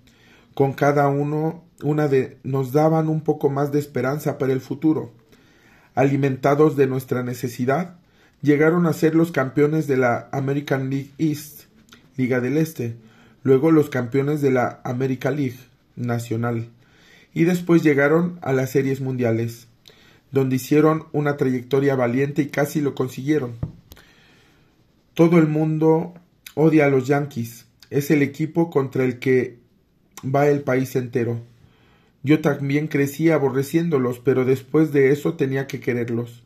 Con 0.54 0.74
cada 0.74 1.08
uno 1.08 1.63
una 1.84 2.08
de 2.08 2.38
nos 2.44 2.72
daban 2.72 3.10
un 3.10 3.22
poco 3.22 3.50
más 3.50 3.72
de 3.72 3.80
esperanza 3.80 4.38
para 4.38 4.54
el 4.54 4.62
futuro. 4.62 5.12
Alimentados 5.96 6.76
de 6.76 6.88
nuestra 6.88 7.24
necesidad, 7.24 7.98
llegaron 8.41 8.86
a 8.86 8.94
ser 8.94 9.15
los 9.15 9.32
campeones 9.32 9.88
de 9.88 9.98
la 9.98 10.30
American 10.32 10.89
League 10.89 11.12
East, 11.17 11.63
Liga 12.17 12.39
del 12.39 12.58
Este, 12.58 12.96
luego 13.44 13.72
los 13.72 13.89
campeones 13.89 14.41
de 14.41 14.52
la 14.52 14.82
American 14.84 15.36
League 15.36 15.60
Nacional, 15.96 16.70
y 17.34 17.44
después 17.44 17.84
llegaron 17.84 18.39
a 18.41 18.54
las 18.54 18.72
series 18.72 19.02
mundiales, 19.02 19.67
donde 20.32 20.56
hicieron 20.56 21.06
una 21.12 21.38
trayectoria 21.38 21.96
valiente 21.96 22.41
y 22.41 22.48
casi 22.48 22.82
lo 22.82 22.96
consiguieron. 22.96 23.56
Todo 25.13 25.39
el 25.39 25.48
mundo 25.48 26.13
odia 26.56 26.86
a 26.86 26.89
los 26.89 27.08
Yankees, 27.08 27.65
es 27.89 28.12
el 28.12 28.22
equipo 28.22 28.70
contra 28.70 29.04
el 29.04 29.20
que 29.20 29.60
va 30.24 30.48
el 30.48 30.62
país 30.62 30.96
entero. 30.96 31.41
Yo 32.24 32.42
también 32.42 32.88
crecí 32.88 33.30
aborreciéndolos, 33.30 34.20
pero 34.20 34.46
después 34.46 34.92
de 34.92 35.12
eso 35.12 35.36
tenía 35.36 35.68
que 35.68 35.80
quererlos. 35.80 36.44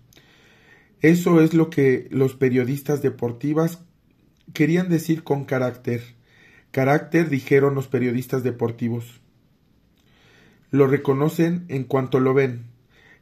Eso 1.02 1.42
es 1.42 1.54
lo 1.54 1.70
que 1.70 2.08
los 2.12 2.36
periodistas 2.36 3.02
deportivas 3.02 3.80
querían 4.54 4.90
decir 4.90 5.24
con 5.24 5.46
carácter. 5.46 6.02
Carácter, 6.72 7.30
dijeron 7.30 7.76
los 7.76 7.88
periodistas 7.88 8.44
deportivos. 8.44 9.22
Lo 10.72 10.88
reconocen 10.88 11.66
en 11.68 11.84
cuanto 11.84 12.20
lo 12.20 12.34
ven. 12.34 12.66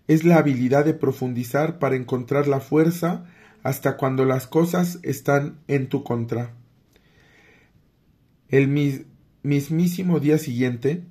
Es 0.07 0.23
la 0.23 0.37
habilidad 0.37 0.85
de 0.85 0.93
profundizar 0.93 1.79
para 1.79 1.95
encontrar 1.95 2.47
la 2.47 2.59
fuerza 2.59 3.25
hasta 3.63 3.97
cuando 3.97 4.25
las 4.25 4.47
cosas 4.47 4.99
están 5.03 5.59
en 5.67 5.87
tu 5.87 6.03
contra. 6.03 6.53
El 8.49 8.67
mismísimo 9.43 10.19
día 10.19 10.37
siguiente, 10.37 11.03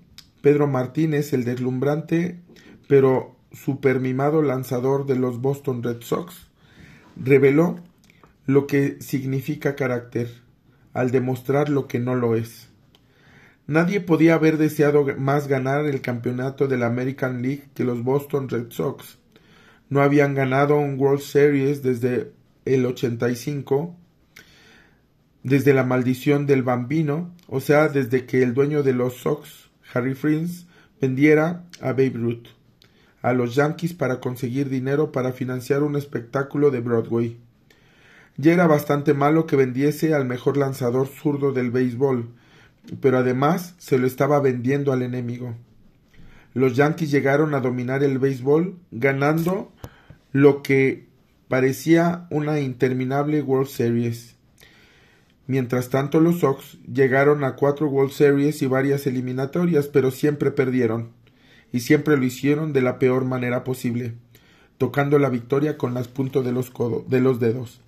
Pedro 0.42 0.66
Martínez, 0.66 1.33
el 1.33 1.44
deslumbrante 1.44 2.40
pero 2.88 3.37
supermimado 3.52 4.42
lanzador 4.42 5.07
de 5.07 5.16
los 5.16 5.40
Boston 5.40 5.83
Red 5.83 6.02
Sox, 6.02 6.48
reveló 7.16 7.81
lo 8.44 8.66
que 8.66 9.00
significa 9.00 9.76
carácter 9.76 10.28
al 10.92 11.11
demostrar 11.11 11.68
lo 11.68 11.87
que 11.88 11.98
no 11.98 12.14
lo 12.14 12.35
es. 12.35 12.68
Nadie 13.66 14.00
podía 14.00 14.35
haber 14.35 14.59
deseado 14.59 15.07
más 15.16 15.48
ganar 15.48 15.87
el 15.87 16.00
campeonato 16.00 16.66
de 16.66 16.76
la 16.76 16.87
American 16.87 17.40
League 17.40 17.68
que 17.74 17.85
los 17.85 18.02
Boston 18.02 18.48
Red 18.48 18.70
Sox. 18.70 19.18
No 19.88 20.02
habían 20.02 20.35
ganado 20.35 20.76
un 20.78 20.98
World 20.98 21.22
Series 21.22 21.83
desde 21.83 22.33
el 22.64 22.85
85, 22.85 23.96
desde 25.44 25.74
la 25.74 25.85
maldición 25.85 26.46
del 26.46 26.62
bambino, 26.62 27.35
o 27.46 27.61
sea, 27.61 27.88
desde 27.88 28.26
que 28.26 28.42
el 28.42 28.55
dueño 28.55 28.83
de 28.83 28.92
los 28.92 29.14
Sox, 29.18 29.70
Harry 29.92 30.14
Freeze, 30.14 30.66
vendiera 31.00 31.64
a 31.81 31.92
Babe 31.92 32.12
Ruth 32.14 32.46
a 33.22 33.33
los 33.33 33.55
Yankees 33.55 33.94
para 33.94 34.20
conseguir 34.20 34.68
dinero 34.68 35.12
para 35.12 35.33
financiar 35.33 35.83
un 35.83 35.96
espectáculo 35.96 36.70
de 36.70 36.81
Broadway. 36.81 37.38
Ya 38.37 38.52
era 38.52 38.66
bastante 38.66 39.14
malo 39.14 39.46
que 39.46 39.57
vendiese 39.57 40.14
al 40.14 40.26
mejor 40.26 40.57
lanzador 40.57 41.07
zurdo 41.07 41.52
del 41.52 41.70
béisbol, 41.70 42.28
pero 43.00 43.18
además 43.18 43.74
se 43.78 43.98
lo 43.98 44.07
estaba 44.07 44.40
vendiendo 44.40 44.92
al 44.92 45.02
enemigo. 45.02 45.55
Los 46.52 46.76
Yankees 46.76 47.11
llegaron 47.11 47.55
a 47.55 47.61
dominar 47.61 48.02
el 48.02 48.18
béisbol, 48.18 48.76
ganando 48.90 49.72
lo 50.33 50.62
que 50.62 51.07
parecía 51.48 52.26
una 52.31 52.61
interminable 52.61 53.40
World 53.40 53.68
Series. 53.68 54.31
Mientras 55.46 55.88
tanto, 55.88 56.20
los 56.20 56.40
Sox 56.40 56.78
llegaron 56.87 57.42
a 57.44 57.57
cuatro 57.57 57.88
World 57.88 58.12
Series 58.12 58.62
y 58.62 58.66
varias 58.66 59.07
eliminatorias, 59.07 59.88
pero 59.88 60.11
siempre 60.11 60.50
perdieron, 60.52 61.11
y 61.72 61.81
siempre 61.81 62.16
lo 62.16 62.24
hicieron 62.24 62.72
de 62.72 62.83
la 62.83 62.98
peor 62.98 63.24
manera 63.24 63.64
posible, 63.64 64.14
tocando 64.78 65.18
la 65.18 65.31
victoria 65.31 65.76
con 65.76 65.94
las 65.94 66.09
puntas 66.09 66.44
de 66.44 66.52
los, 66.52 66.72
de 67.09 67.20
los 67.20 67.40
dedos, 67.40 67.81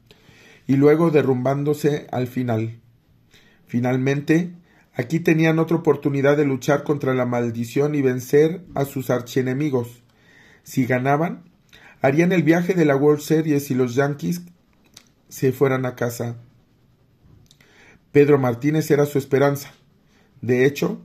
y 0.67 0.77
luego 0.77 1.11
derrumbándose 1.11 2.07
al 2.11 2.27
final. 2.27 2.81
Finalmente, 3.67 4.53
aquí 4.95 5.21
tenían 5.21 5.59
otra 5.59 5.77
oportunidad 5.77 6.37
de 6.37 6.45
luchar 6.45 6.83
contra 6.83 7.15
la 7.15 7.27
maldición 7.27 7.95
y 7.95 8.03
vencer 8.03 8.63
a 8.75 8.85
sus 8.85 9.11
archienemigos. 9.11 10.03
Si 10.65 10.87
ganaban, 10.87 11.45
harían 12.01 12.33
el 12.33 12.43
viaje 12.43 12.75
de 12.75 12.85
la 12.85 12.97
World 12.97 13.21
Series 13.21 13.71
y 13.71 13.75
los 13.75 13.95
Yankees 13.95 14.43
se 15.29 15.53
fueran 15.53 15.87
a 15.87 15.95
casa. 15.95 16.37
Pedro 18.15 18.39
Martínez 18.39 18.93
era 18.93 19.07
su 19.07 19.19
esperanza. 19.19 19.73
De 20.41 20.67
hecho, 20.67 21.01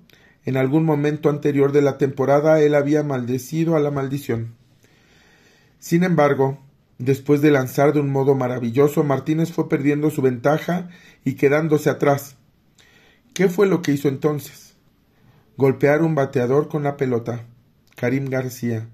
en 0.45 0.57
algún 0.57 0.85
momento 0.85 1.31
anterior 1.31 1.71
de 1.71 1.81
la 1.81 1.97
temporada 1.97 2.61
él 2.61 2.75
había 2.75 3.01
maldecido 3.01 3.75
a 3.75 3.79
la 3.79 3.89
maldición. 3.89 4.53
Sin 5.79 6.03
embargo, 6.03 6.59
después 6.99 7.41
de 7.41 7.49
lanzar 7.49 7.93
de 7.93 7.99
un 7.99 8.11
modo 8.11 8.35
maravilloso, 8.35 9.03
Martínez 9.03 9.51
fue 9.51 9.67
perdiendo 9.67 10.11
su 10.11 10.21
ventaja 10.21 10.89
y 11.25 11.33
quedándose 11.33 11.89
atrás. 11.89 12.35
¿Qué 13.33 13.49
fue 13.49 13.65
lo 13.65 13.81
que 13.81 13.91
hizo 13.91 14.07
entonces? 14.07 14.75
Golpear 15.57 16.03
un 16.03 16.13
bateador 16.13 16.67
con 16.67 16.83
la 16.83 16.95
pelota. 16.95 17.47
Karim 17.95 18.25
García. 18.25 18.87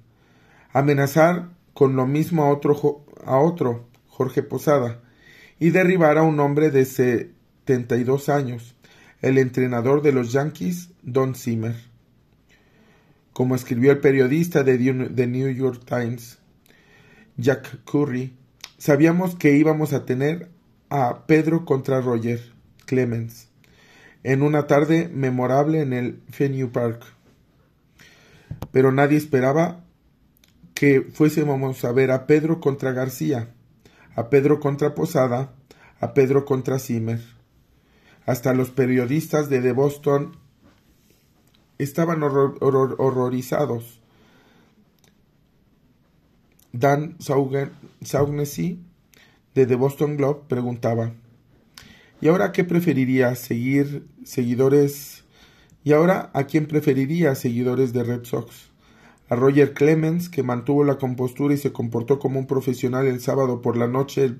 Amenazar 0.71 1.49
con 1.73 1.97
lo 1.97 2.07
mismo 2.07 2.45
a 2.45 2.49
otro, 2.53 3.05
a 3.25 3.39
otro 3.39 3.89
Jorge 4.07 4.41
Posada. 4.41 5.01
Y 5.59 5.71
derribar 5.71 6.17
a 6.17 6.23
un 6.23 6.39
hombre 6.39 6.71
de 6.71 6.85
72 7.65 8.29
años, 8.29 8.75
el 9.21 9.39
entrenador 9.39 10.03
de 10.03 10.11
los 10.11 10.31
Yankees, 10.31 10.91
Don 11.01 11.33
Zimmer. 11.33 11.75
Como 13.33 13.55
escribió 13.55 13.91
el 13.91 13.99
periodista 13.99 14.63
de 14.63 14.77
The 14.77 15.27
New 15.27 15.49
York 15.49 15.83
Times, 15.85 16.37
Jack 17.37 17.83
Curry, 17.83 18.33
sabíamos 18.77 19.35
que 19.35 19.57
íbamos 19.57 19.93
a 19.93 20.05
tener 20.05 20.49
a 20.89 21.25
Pedro 21.25 21.65
contra 21.65 22.01
Roger 22.01 22.39
Clemens 22.85 23.49
en 24.23 24.41
una 24.41 24.67
tarde 24.67 25.09
memorable 25.11 25.81
en 25.81 25.93
el 25.93 26.21
Fenway 26.29 26.67
Park. 26.67 27.03
Pero 28.71 28.91
nadie 28.91 29.17
esperaba 29.17 29.83
que 30.75 31.01
fuésemos 31.01 31.83
a 31.83 31.91
ver 31.91 32.11
a 32.11 32.27
Pedro 32.27 32.59
contra 32.59 32.91
García, 32.91 33.49
a 34.15 34.29
Pedro 34.29 34.59
contra 34.59 34.93
Posada, 34.93 35.53
a 35.99 36.13
Pedro 36.13 36.45
contra 36.45 36.79
Zimmer. 36.79 37.34
Hasta 38.25 38.53
los 38.53 38.71
periodistas 38.71 39.49
de 39.49 39.61
The 39.61 39.71
Boston 39.71 40.37
estaban 41.77 42.23
horrorizados. 42.23 44.01
Dan 46.71 47.17
Saugnessy 47.19 48.79
de 49.53 49.65
The 49.65 49.75
Boston 49.75 50.17
Globe 50.17 50.41
preguntaba 50.47 51.13
¿Y 52.21 52.27
ahora 52.27 52.51
qué 52.51 52.63
preferiría 52.63 53.35
seguir 53.35 54.07
seguidores? 54.23 55.23
¿Y 55.83 55.93
ahora 55.93 56.31
a 56.33 56.45
quién 56.45 56.65
preferiría 56.65 57.35
seguidores 57.35 57.93
de 57.93 58.03
Red 58.03 58.23
Sox? 58.23 58.71
A 59.29 59.35
Roger 59.35 59.73
Clemens, 59.73 60.29
que 60.29 60.43
mantuvo 60.43 60.83
la 60.83 60.97
compostura 60.97 61.53
y 61.53 61.57
se 61.57 61.71
comportó 61.73 62.19
como 62.19 62.39
un 62.39 62.47
profesional 62.47 63.05
el 63.05 63.19
sábado 63.19 63.61
por 63.61 63.75
la 63.75 63.87
noche 63.87 64.35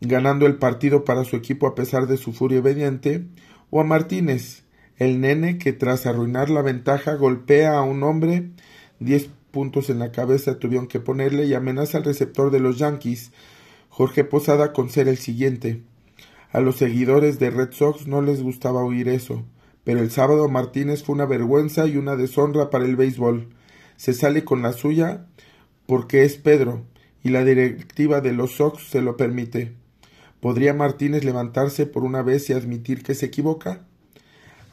ganando 0.00 0.46
el 0.46 0.56
partido 0.56 1.04
para 1.04 1.24
su 1.24 1.36
equipo 1.36 1.66
a 1.66 1.74
pesar 1.74 2.06
de 2.06 2.16
su 2.16 2.32
furia 2.32 2.60
obediente, 2.60 3.26
o 3.70 3.80
a 3.80 3.84
Martínez, 3.84 4.64
el 4.96 5.20
nene 5.20 5.58
que 5.58 5.72
tras 5.72 6.06
arruinar 6.06 6.50
la 6.50 6.62
ventaja 6.62 7.14
golpea 7.14 7.76
a 7.76 7.82
un 7.82 8.02
hombre, 8.02 8.50
diez 9.00 9.30
puntos 9.50 9.90
en 9.90 9.98
la 9.98 10.12
cabeza 10.12 10.58
tuvieron 10.58 10.86
que 10.86 11.00
ponerle 11.00 11.46
y 11.46 11.54
amenaza 11.54 11.98
al 11.98 12.04
receptor 12.04 12.50
de 12.50 12.60
los 12.60 12.78
Yankees, 12.78 13.32
Jorge 13.88 14.24
Posada, 14.24 14.72
con 14.72 14.90
ser 14.90 15.08
el 15.08 15.16
siguiente. 15.16 15.82
A 16.52 16.60
los 16.60 16.76
seguidores 16.76 17.38
de 17.38 17.50
Red 17.50 17.72
Sox 17.72 18.06
no 18.06 18.22
les 18.22 18.42
gustaba 18.42 18.84
oír 18.84 19.08
eso, 19.08 19.44
pero 19.84 20.00
el 20.00 20.10
sábado 20.10 20.48
Martínez 20.48 21.02
fue 21.02 21.14
una 21.14 21.26
vergüenza 21.26 21.86
y 21.86 21.96
una 21.96 22.16
deshonra 22.16 22.70
para 22.70 22.84
el 22.84 22.96
béisbol. 22.96 23.48
Se 23.96 24.12
sale 24.12 24.44
con 24.44 24.62
la 24.62 24.72
suya 24.72 25.26
porque 25.86 26.24
es 26.24 26.36
Pedro, 26.36 26.84
y 27.22 27.30
la 27.30 27.44
directiva 27.44 28.20
de 28.20 28.32
los 28.32 28.56
Sox 28.56 28.88
se 28.88 29.00
lo 29.00 29.16
permite. 29.16 29.74
¿Podría 30.46 30.74
Martínez 30.74 31.24
levantarse 31.24 31.86
por 31.86 32.04
una 32.04 32.22
vez 32.22 32.48
y 32.50 32.52
admitir 32.52 33.02
que 33.02 33.16
se 33.16 33.26
equivoca? 33.26 33.80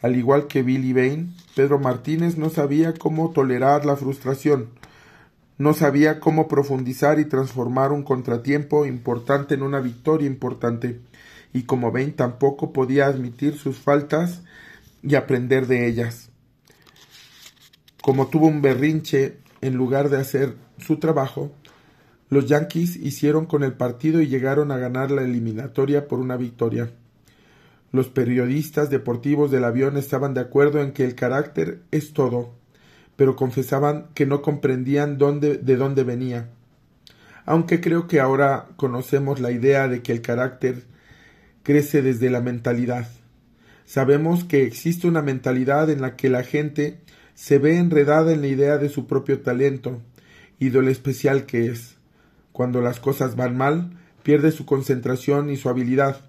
Al 0.03 0.15
igual 0.15 0.45
que 0.45 0.61
Billy 0.61 0.93
Bain, 0.93 1.33
Pedro 1.55 1.79
Martínez 1.79 2.37
no 2.37 2.51
sabía 2.51 2.93
cómo 2.93 3.31
tolerar 3.31 3.83
la 3.83 3.95
frustración, 3.95 4.69
no 5.57 5.73
sabía 5.73 6.19
cómo 6.19 6.47
profundizar 6.47 7.19
y 7.19 7.25
transformar 7.25 7.91
un 7.91 8.03
contratiempo 8.03 8.85
importante 8.85 9.55
en 9.55 9.63
una 9.63 9.79
victoria 9.79 10.27
importante, 10.27 10.99
y 11.53 11.63
como 11.63 11.91
Bain 11.91 12.13
tampoco 12.15 12.71
podía 12.71 13.07
admitir 13.07 13.57
sus 13.57 13.79
faltas 13.79 14.43
y 15.01 15.15
aprender 15.15 15.65
de 15.65 15.87
ellas. 15.87 16.29
Como 18.03 18.27
tuvo 18.27 18.45
un 18.45 18.61
berrinche 18.61 19.39
en 19.61 19.73
lugar 19.73 20.09
de 20.09 20.17
hacer 20.17 20.55
su 20.77 20.97
trabajo, 20.97 21.51
Los 22.33 22.47
Yankees 22.47 22.95
hicieron 22.95 23.45
con 23.45 23.63
el 23.63 23.73
partido 23.73 24.19
y 24.19 24.27
llegaron 24.27 24.71
a 24.71 24.77
ganar 24.77 25.11
la 25.11 25.21
eliminatoria 25.21 26.07
por 26.07 26.19
una 26.19 26.35
victoria. 26.35 26.89
Los 27.91 28.07
periodistas 28.09 28.89
deportivos 28.89 29.51
del 29.51 29.63
avión 29.63 29.97
estaban 29.97 30.33
de 30.33 30.41
acuerdo 30.41 30.81
en 30.81 30.93
que 30.93 31.05
el 31.05 31.13
carácter 31.13 31.83
es 31.91 32.11
todo, 32.11 32.55
pero 33.15 33.35
confesaban 33.35 34.07
que 34.15 34.25
no 34.25 34.41
comprendían 34.41 35.19
dónde, 35.19 35.59
de 35.59 35.75
dónde 35.75 36.03
venía. 36.03 36.49
Aunque 37.45 37.79
creo 37.79 38.07
que 38.07 38.19
ahora 38.19 38.69
conocemos 38.77 39.39
la 39.39 39.51
idea 39.51 39.87
de 39.87 40.01
que 40.01 40.11
el 40.11 40.21
carácter 40.21 40.85
crece 41.61 42.01
desde 42.01 42.31
la 42.31 42.41
mentalidad. 42.41 43.07
Sabemos 43.85 44.43
que 44.43 44.63
existe 44.63 45.07
una 45.07 45.21
mentalidad 45.21 45.91
en 45.91 46.01
la 46.01 46.15
que 46.15 46.29
la 46.29 46.41
gente 46.41 46.97
se 47.35 47.59
ve 47.59 47.77
enredada 47.77 48.33
en 48.33 48.41
la 48.41 48.47
idea 48.47 48.79
de 48.79 48.89
su 48.89 49.05
propio 49.05 49.41
talento 49.41 50.01
y 50.57 50.69
de 50.69 50.81
lo 50.81 50.89
especial 50.89 51.45
que 51.45 51.67
es. 51.67 51.92
Cuando 52.53 52.79
las 52.81 53.01
cosas 53.01 53.35
van 53.35 53.57
mal, 53.57 53.97
pierde 54.23 54.51
su 54.51 54.65
concentración 54.65 55.49
y 55.49 55.57
su 55.57 55.67
habilidad, 55.67 56.21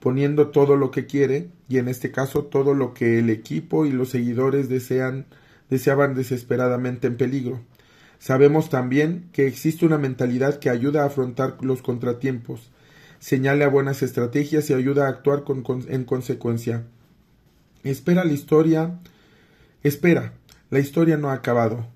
poniendo 0.00 0.48
todo 0.48 0.76
lo 0.76 0.90
que 0.90 1.06
quiere, 1.06 1.50
y 1.68 1.76
en 1.78 1.88
este 1.88 2.10
caso 2.10 2.44
todo 2.44 2.72
lo 2.72 2.94
que 2.94 3.18
el 3.18 3.28
equipo 3.28 3.84
y 3.84 3.92
los 3.92 4.08
seguidores 4.08 4.70
desean, 4.70 5.26
deseaban 5.68 6.14
desesperadamente 6.14 7.06
en 7.08 7.18
peligro. 7.18 7.60
Sabemos 8.18 8.70
también 8.70 9.28
que 9.32 9.46
existe 9.46 9.84
una 9.84 9.98
mentalidad 9.98 10.58
que 10.58 10.70
ayuda 10.70 11.02
a 11.02 11.06
afrontar 11.06 11.56
los 11.60 11.82
contratiempos, 11.82 12.70
señala 13.18 13.68
buenas 13.68 14.02
estrategias 14.02 14.70
y 14.70 14.74
ayuda 14.74 15.06
a 15.06 15.10
actuar 15.10 15.44
en 15.88 16.04
consecuencia. 16.04 16.84
Espera 17.84 18.24
la 18.24 18.32
historia. 18.32 18.98
Espera, 19.82 20.32
la 20.70 20.78
historia 20.78 21.16
no 21.16 21.30
ha 21.30 21.34
acabado. 21.34 21.86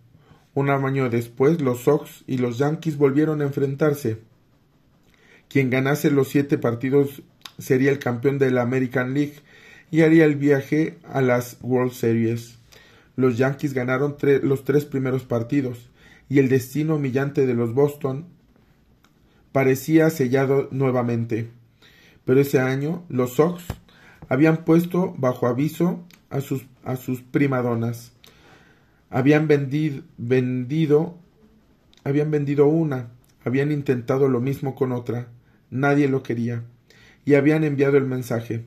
Un 0.56 0.70
año 0.70 1.10
después, 1.10 1.60
los 1.60 1.82
Sox 1.82 2.24
y 2.26 2.38
los 2.38 2.56
Yankees 2.56 2.96
volvieron 2.96 3.42
a 3.42 3.44
enfrentarse. 3.44 4.20
Quien 5.50 5.68
ganase 5.68 6.10
los 6.10 6.28
siete 6.28 6.56
partidos 6.56 7.22
sería 7.58 7.90
el 7.90 7.98
campeón 7.98 8.38
de 8.38 8.50
la 8.50 8.62
American 8.62 9.12
League 9.12 9.34
y 9.90 10.00
haría 10.00 10.24
el 10.24 10.36
viaje 10.36 10.96
a 11.12 11.20
las 11.20 11.58
World 11.60 11.92
Series. 11.92 12.56
Los 13.16 13.36
Yankees 13.36 13.74
ganaron 13.74 14.16
los 14.44 14.64
tres 14.64 14.86
primeros 14.86 15.24
partidos 15.24 15.90
y 16.30 16.38
el 16.38 16.48
destino 16.48 16.96
humillante 16.96 17.44
de 17.44 17.52
los 17.52 17.74
Boston 17.74 18.24
parecía 19.52 20.08
sellado 20.08 20.68
nuevamente. 20.70 21.50
Pero 22.24 22.40
ese 22.40 22.60
año 22.60 23.04
los 23.10 23.34
Sox 23.34 23.62
habían 24.30 24.64
puesto 24.64 25.14
bajo 25.18 25.48
aviso 25.48 26.02
a 26.30 26.40
sus, 26.40 26.64
a 26.82 26.96
sus 26.96 27.20
primadonas 27.20 28.15
habían 29.16 29.48
vendido, 29.48 31.16
habían 32.04 32.30
vendido 32.30 32.66
una, 32.66 33.12
habían 33.42 33.72
intentado 33.72 34.28
lo 34.28 34.40
mismo 34.40 34.74
con 34.74 34.92
otra, 34.92 35.28
nadie 35.70 36.06
lo 36.06 36.22
quería, 36.22 36.64
y 37.24 37.32
habían 37.32 37.64
enviado 37.64 37.96
el 37.96 38.04
mensaje. 38.04 38.66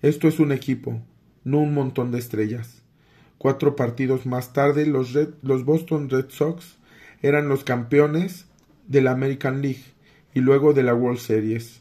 Esto 0.00 0.28
es 0.28 0.38
un 0.38 0.52
equipo, 0.52 1.02
no 1.42 1.58
un 1.58 1.74
montón 1.74 2.12
de 2.12 2.20
estrellas. 2.20 2.82
Cuatro 3.36 3.74
partidos 3.74 4.26
más 4.26 4.52
tarde, 4.52 4.86
los, 4.86 5.18
los 5.42 5.64
Boston 5.64 6.08
Red 6.08 6.26
Sox 6.28 6.78
eran 7.20 7.48
los 7.48 7.64
campeones 7.64 8.46
de 8.86 9.02
la 9.02 9.10
American 9.10 9.60
League 9.60 9.82
y 10.34 10.38
luego 10.38 10.72
de 10.72 10.84
la 10.84 10.94
World 10.94 11.18
Series. 11.18 11.80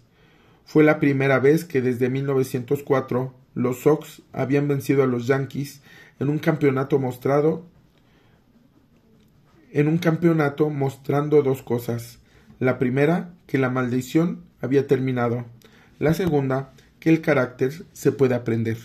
Fue 0.66 0.84
la 0.84 0.99
primera 0.99 1.38
vez 1.38 1.64
que 1.64 1.84
desde 1.84 2.10
1904 2.10 3.36
los 3.53 3.82
Sox 3.82 4.24
habían 4.34 4.68
vencido 4.68 5.03
a 5.03 5.07
los 5.07 5.28
Yankees 5.28 5.84
en 6.20 6.30
un 6.30 6.39
campeonato 6.39 6.97
mostrado 6.97 7.69
en 9.72 9.88
un 9.88 9.98
campeonato 9.98 10.70
mostrando 10.70 11.44
dos 11.44 11.62
cosas. 11.62 12.20
La 12.60 12.80
primera, 12.80 13.34
que 13.48 13.58
la 13.58 13.70
maldición 13.70 14.44
había 14.62 14.88
terminado. 14.88 15.46
La 16.00 16.14
segunda, 16.14 16.74
que 17.00 17.10
el 17.10 17.22
carácter 17.22 17.86
se 17.94 18.12
puede 18.12 18.36
aprender. 18.36 18.78